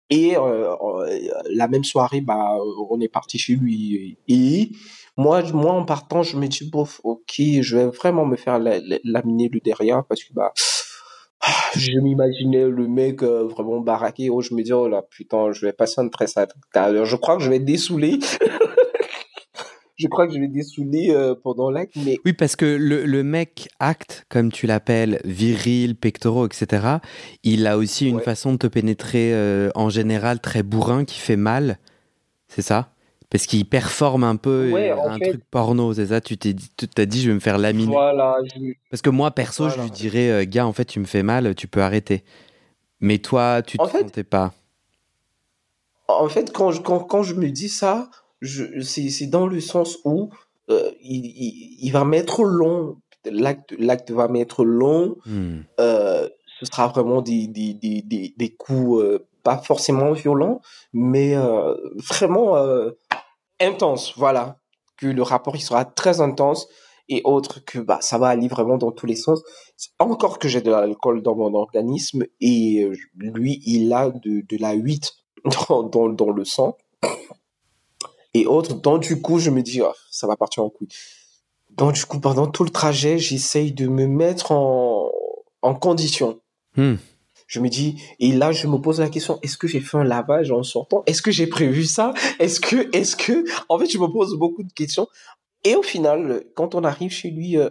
Et 0.09 0.37
euh, 0.37 0.75
la 1.49 1.67
même 1.67 1.83
soirée, 1.83 2.21
bah, 2.21 2.57
on 2.89 2.99
est 2.99 3.07
parti 3.07 3.37
chez 3.39 3.55
lui. 3.55 4.17
Et 4.27 4.69
moi, 5.17 5.41
moi, 5.53 5.73
en 5.73 5.85
partant, 5.85 6.23
je 6.23 6.37
me 6.37 6.47
dis, 6.47 6.69
bof, 6.69 6.99
ok, 7.03 7.33
je 7.61 7.77
vais 7.77 7.85
vraiment 7.87 8.25
me 8.25 8.35
faire 8.35 8.59
la- 8.59 8.79
la- 8.79 8.99
laminer 9.03 9.49
le 9.51 9.59
derrière 9.59 10.03
parce 10.07 10.23
que, 10.23 10.33
bah, 10.33 10.51
je 11.75 11.99
m'imaginais 11.99 12.67
le 12.67 12.87
mec 12.87 13.21
euh, 13.21 13.43
vraiment 13.45 13.79
baraqué. 13.81 14.29
Oh, 14.29 14.41
je 14.41 14.53
me 14.55 14.63
dis, 14.63 14.73
oh 14.73 14.87
là, 14.87 15.01
putain, 15.09 15.51
je 15.51 15.65
vais 15.65 15.73
passer 15.73 15.99
un 16.01 16.07
très 16.09 16.27
sale. 16.27 16.47
Je 16.73 17.15
crois 17.15 17.37
que 17.37 17.43
je 17.43 17.49
vais 17.49 17.59
dessouler. 17.59 18.19
je 19.95 20.07
crois 20.07 20.27
que 20.27 20.33
je 20.33 20.39
vais 20.39 20.47
dessouler 20.47 21.11
euh, 21.11 21.35
pendant 21.35 21.69
l'acte, 21.69 21.95
mais 21.97 22.17
Oui, 22.25 22.33
parce 22.33 22.55
que 22.55 22.65
le, 22.65 23.05
le 23.05 23.23
mec 23.23 23.67
acte, 23.79 24.25
comme 24.29 24.51
tu 24.51 24.65
l'appelles, 24.67 25.21
viril, 25.25 25.95
pectoraux, 25.95 26.47
etc., 26.47 26.87
il 27.43 27.67
a 27.67 27.77
aussi 27.77 28.07
une 28.09 28.15
Ouais. 28.17 28.23
façon 28.23 28.53
de 28.53 28.57
te 28.57 28.67
pénétrer 28.67 29.33
euh, 29.33 29.69
en 29.75 29.89
général 29.89 30.39
très 30.39 30.63
bourrin 30.63 31.05
qui 31.05 31.19
fait 31.19 31.35
mal. 31.37 31.77
C'est 32.47 32.61
ça? 32.63 32.92
Parce 33.33 33.47
qu'il 33.47 33.65
performe 33.67 34.23
un 34.23 34.35
peu 34.35 34.69
Ouais, 34.71 34.91
euh, 34.91 35.09
un 35.09 35.17
fait- 35.17 35.29
truc 35.31 35.41
porno, 35.49 35.91
c'est 35.93 36.05
ça? 36.05 36.21
Tu 36.21 36.37
t'es 36.37 36.53
dit, 36.53 36.69
t'as 36.95 37.05
dit, 37.05 37.19
je 37.21 37.29
vais 37.29 37.33
me 37.33 37.39
faire 37.39 37.57
laminer. 37.57 37.91
voilà. 37.91 38.37
je- 38.55 38.73
Parce 38.91 39.01
que 39.01 39.09
moi, 39.09 39.31
perso, 39.31 39.69
je 39.69 39.81
lui 39.81 39.89
dirais, 39.89 40.29
euh, 40.29 40.45
gars, 40.47 40.67
en 40.67 40.71
fait, 40.71 40.85
tu 40.85 40.99
me 40.99 41.05
fais 41.05 41.23
mal, 41.23 41.55
tu 41.55 41.67
peux 41.67 41.81
arrêter. 41.81 42.23
Mais 43.01 43.17
toi, 43.17 43.61
tu 43.63 43.77
te 43.79 43.83
En 43.83 43.87
fait- 43.87 44.01
sentais 44.01 44.23
pas. 44.23 44.53
En 46.07 46.29
fait, 46.29 46.53
quand 46.53 46.69
je, 46.71 46.81
quand, 46.81 46.99
quand 46.99 47.23
je 47.23 47.33
me 47.33 47.49
dis 47.49 47.69
ça, 47.69 48.09
je, 48.41 48.81
c'est, 48.81 49.09
c'est 49.09 49.25
dans 49.27 49.47
le 49.47 49.59
sens 49.59 49.97
où 50.05 50.29
euh, 50.69 50.91
il, 51.01 51.25
il, 51.25 51.77
il 51.81 51.89
va 51.91 52.05
mettre 52.05 52.43
long. 52.43 52.97
L'acte, 53.25 53.73
l'acte 53.79 54.11
va 54.11 54.27
mettre 54.27 54.63
long. 54.63 55.15
Hmm. 55.25 55.61
Euh, 55.79 56.29
ce 56.59 56.65
sera 56.67 56.87
vraiment 56.87 57.21
des, 57.23 57.47
des, 57.47 57.73
des, 57.73 58.01
des, 58.03 58.33
des 58.37 58.49
coups 58.53 59.01
euh, 59.01 59.25
pas 59.41 59.57
forcément 59.57 60.11
violents, 60.11 60.61
mais 60.93 61.35
vraiment 62.09 62.55
intenses. 63.63 64.13
Voilà. 64.17 64.59
Que 64.97 65.07
le 65.07 65.21
rapport 65.21 65.57
sera 65.57 65.85
très 65.85 66.21
intense 66.21 66.67
et 67.09 67.21
autre 67.25 67.63
que 67.65 67.79
bah 67.79 67.99
ça 68.01 68.17
va 68.17 68.27
aller 68.27 68.47
vraiment 68.47 68.77
dans 68.77 68.91
tous 68.91 69.05
les 69.05 69.15
sens. 69.15 69.41
Encore 69.99 70.39
que 70.39 70.47
j'ai 70.47 70.61
de 70.61 70.71
l'alcool 70.71 71.21
dans 71.21 71.35
mon 71.35 71.53
organisme 71.53 72.25
et 72.39 72.83
euh, 72.83 72.95
lui 73.15 73.61
il 73.65 73.91
a 73.93 74.09
de, 74.09 74.57
la 74.59 74.73
8 74.73 75.13
dans, 75.91 76.07
le 76.07 76.45
sang 76.45 76.77
et 78.33 78.45
autres. 78.45 78.75
Donc 78.75 79.01
du 79.01 79.21
coup 79.21 79.39
je 79.39 79.49
me 79.49 79.61
dis 79.61 79.81
oh, 79.81 79.93
ça 80.09 80.27
va 80.27 80.37
partir 80.37 80.63
en 80.63 80.69
couille. 80.69 80.87
Donc 81.71 81.93
du 81.93 82.05
coup 82.05 82.19
pendant 82.19 82.47
tout 82.47 82.63
le 82.63 82.69
trajet 82.69 83.17
j'essaye 83.17 83.73
de 83.73 83.87
me 83.87 84.07
mettre 84.07 84.51
en, 84.51 85.11
en 85.61 85.75
condition. 85.75 86.39
Hmm. 86.77 86.95
Je 87.53 87.59
me 87.59 87.69
dis, 87.69 88.01
et 88.19 88.31
là, 88.31 88.51
je 88.51 88.65
me 88.65 88.79
pose 88.79 88.99
la 88.99 89.09
question, 89.09 89.37
est-ce 89.43 89.59
que 89.59 89.67
j'ai 89.67 89.79
fait 89.79 89.97
un 89.97 90.03
lavage 90.03 90.49
en 90.49 90.63
sortant? 90.63 91.03
Est-ce 91.05 91.21
que 91.21 91.29
j'ai 91.29 91.45
prévu 91.45 91.83
ça? 91.83 92.15
Est-ce 92.39 92.59
que, 92.59 92.89
est-ce 92.97 93.15
que, 93.15 93.45
en 93.69 93.77
fait, 93.77 93.85
je 93.85 93.99
me 93.99 94.07
pose 94.07 94.35
beaucoup 94.39 94.63
de 94.63 94.73
questions. 94.73 95.07
Et 95.63 95.75
au 95.75 95.83
final, 95.83 96.45
quand 96.55 96.73
on 96.73 96.83
arrive 96.83 97.11
chez 97.11 97.29
lui, 97.29 97.57
euh, 97.59 97.69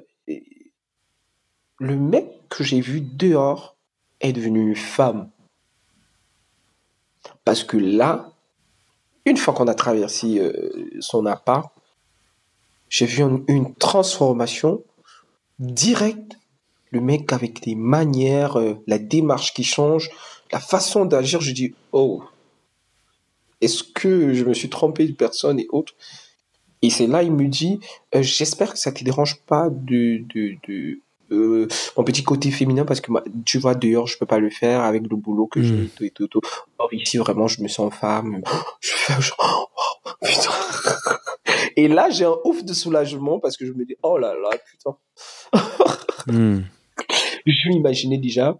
le 1.81 1.97
mec 1.97 2.29
que 2.49 2.62
j'ai 2.62 2.81
vu 2.81 3.01
dehors 3.01 3.77
est 4.21 4.33
devenu 4.33 4.68
une 4.68 4.77
femme. 4.77 5.31
Parce 7.45 7.64
que 7.64 7.77
là, 7.77 8.31
une 9.25 9.37
fois 9.37 9.53
qu'on 9.53 9.66
a 9.66 9.75
traversé 9.75 10.38
euh, 10.38 10.90
son 11.01 11.27
appart, 11.27 11.75
j'ai 12.88 13.07
vu 13.07 13.25
une, 13.25 13.42
une 13.49 13.75
transformation 13.75 14.85
directe 15.59 16.38
le 16.92 17.00
mec 17.00 17.33
avec 17.33 17.66
les 17.66 17.74
manières, 17.74 18.57
euh, 18.59 18.74
la 18.87 18.98
démarche 18.98 19.52
qui 19.55 19.64
change, 19.64 20.11
la 20.52 20.61
façon 20.61 21.05
d'agir, 21.07 21.40
je 21.40 21.52
dis 21.52 21.74
oh, 21.92 22.22
est-ce 23.61 23.83
que 23.83 24.35
je 24.35 24.44
me 24.44 24.55
suis 24.55 24.68
trompé 24.68 25.07
de 25.07 25.12
personne 25.12 25.59
et 25.59 25.66
autres? 25.70 25.94
Et 26.83 26.90
c'est 26.90 27.07
là 27.07 27.22
il 27.22 27.33
me 27.33 27.46
dit 27.48 27.81
euh, 28.14 28.22
j'espère 28.22 28.72
que 28.72 28.78
ça 28.78 28.92
te 28.92 29.02
dérange 29.05 29.37
pas 29.46 29.68
de 29.70 30.22
de 30.35 30.57
de 30.68 31.00
euh, 31.31 31.66
mon 31.96 32.05
petit 32.05 32.22
côté 32.24 32.50
féminin 32.50 32.85
parce 32.85 33.00
que 33.00 33.11
tu 33.46 33.59
vois 33.59 33.74
dehors 33.74 34.07
je 34.07 34.18
peux 34.18 34.26
pas 34.26 34.38
le 34.38 34.50
faire 34.50 34.83
avec 34.83 35.02
le 35.09 35.16
boulot 35.16 35.46
que 35.46 35.62
j'ai 35.62 35.74
Mm. 35.74 35.88
tout 35.96 36.05
et 36.05 36.11
tout, 36.11 36.26
tout. 36.26 36.40
Or 36.78 36.92
ici 36.92 37.16
vraiment 37.16 37.48
je 37.48 37.62
me 37.62 37.68
sens 37.68 37.94
femme. 37.94 38.42
Je 38.81 38.90
fais 38.92 39.20
genre, 39.22 39.70
oh, 39.78 40.11
putain. 40.22 40.50
Et 41.76 41.88
là 41.88 42.11
j'ai 42.11 42.24
un 42.26 42.37
ouf 42.44 42.64
de 42.64 42.74
soulagement 42.74 43.38
parce 43.38 43.57
que 43.57 43.64
je 43.64 43.72
me 43.72 43.85
dis 43.87 43.96
oh 44.02 44.18
là 44.18 44.35
là 44.35 44.50
putain. 44.70 44.96
Hmm. 46.26 46.61
Je 47.46 47.68
m'imaginais 47.68 48.18
déjà 48.18 48.59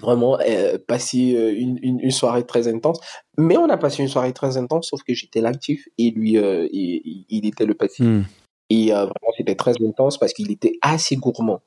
vraiment 0.00 0.38
euh, 0.40 0.78
passer 0.86 1.34
euh, 1.34 1.54
une, 1.56 1.78
une, 1.82 2.00
une 2.00 2.10
soirée 2.10 2.44
très 2.44 2.68
intense. 2.68 2.98
Mais 3.38 3.56
on 3.56 3.68
a 3.68 3.76
passé 3.76 4.02
une 4.02 4.08
soirée 4.08 4.32
très 4.32 4.56
intense 4.56 4.88
sauf 4.90 5.02
que 5.02 5.14
j'étais 5.14 5.40
l'actif 5.40 5.88
et 5.98 6.10
lui 6.10 6.36
euh, 6.38 6.68
il, 6.72 7.24
il 7.28 7.46
était 7.46 7.66
le 7.66 7.74
passif. 7.74 8.04
Hmm. 8.04 8.24
Et 8.68 8.90
vraiment, 8.90 9.32
c'était 9.36 9.54
très 9.54 9.74
intense 9.80 10.18
parce 10.18 10.32
qu'il 10.32 10.50
était 10.50 10.72
assez 10.82 11.14
gourmand. 11.16 11.60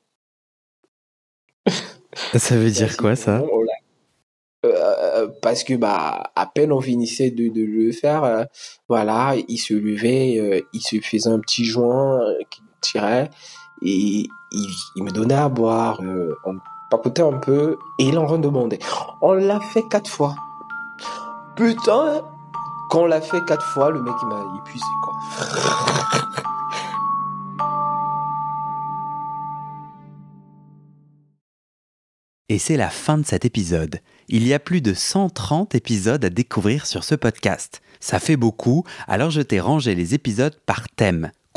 Ça 2.34 2.56
veut 2.56 2.70
dire 2.70 2.96
quoi 2.96 3.16
ça 3.16 3.42
parce 5.40 5.64
que 5.64 5.72
bah 5.72 6.32
à 6.36 6.44
peine 6.44 6.70
on 6.70 6.82
finissait 6.82 7.30
de, 7.30 7.48
de 7.48 7.62
le 7.62 7.92
faire, 7.92 8.46
voilà, 8.90 9.34
il 9.48 9.56
se 9.56 9.72
levait, 9.72 10.62
il 10.74 10.80
se 10.82 11.00
faisait 11.00 11.30
un 11.30 11.40
petit 11.40 11.64
joint 11.64 12.20
qu'il 12.50 12.64
tirait 12.82 13.30
et 13.80 14.26
il, 14.52 15.04
me 15.04 15.10
donnait 15.10 15.34
à 15.34 15.48
boire, 15.48 16.00
euh, 16.02 16.34
on 16.44 16.56
papotait 16.90 17.22
un 17.22 17.38
peu 17.38 17.78
et 17.98 18.04
il 18.04 18.18
en 18.18 18.26
redemandait. 18.26 18.80
On 19.20 19.32
l'a 19.32 19.60
fait 19.60 19.84
quatre 19.88 20.10
fois. 20.10 20.34
Putain, 21.56 22.22
quand 22.90 23.02
on 23.02 23.06
l'a 23.06 23.20
fait 23.20 23.44
quatre 23.44 23.64
fois, 23.64 23.90
le 23.90 24.02
mec 24.02 24.14
il 24.22 24.28
m'a 24.28 24.42
épuisé 24.58 24.84
quoi. 25.02 25.12
Et 32.48 32.58
c'est 32.58 32.76
la 32.76 32.90
fin 32.90 33.16
de 33.16 33.24
cet 33.24 33.44
épisode. 33.44 34.00
Il 34.28 34.44
y 34.44 34.54
a 34.54 34.58
plus 34.58 34.80
de 34.80 34.92
130 34.92 35.76
épisodes 35.76 36.24
à 36.24 36.30
découvrir 36.30 36.84
sur 36.84 37.04
ce 37.04 37.14
podcast. 37.14 37.80
Ça 38.00 38.18
fait 38.18 38.36
beaucoup, 38.36 38.82
alors 39.06 39.30
je 39.30 39.40
t'ai 39.40 39.60
rangé 39.60 39.94
les 39.94 40.14
épisodes 40.14 40.58
par 40.66 40.88
thème. 40.88 41.30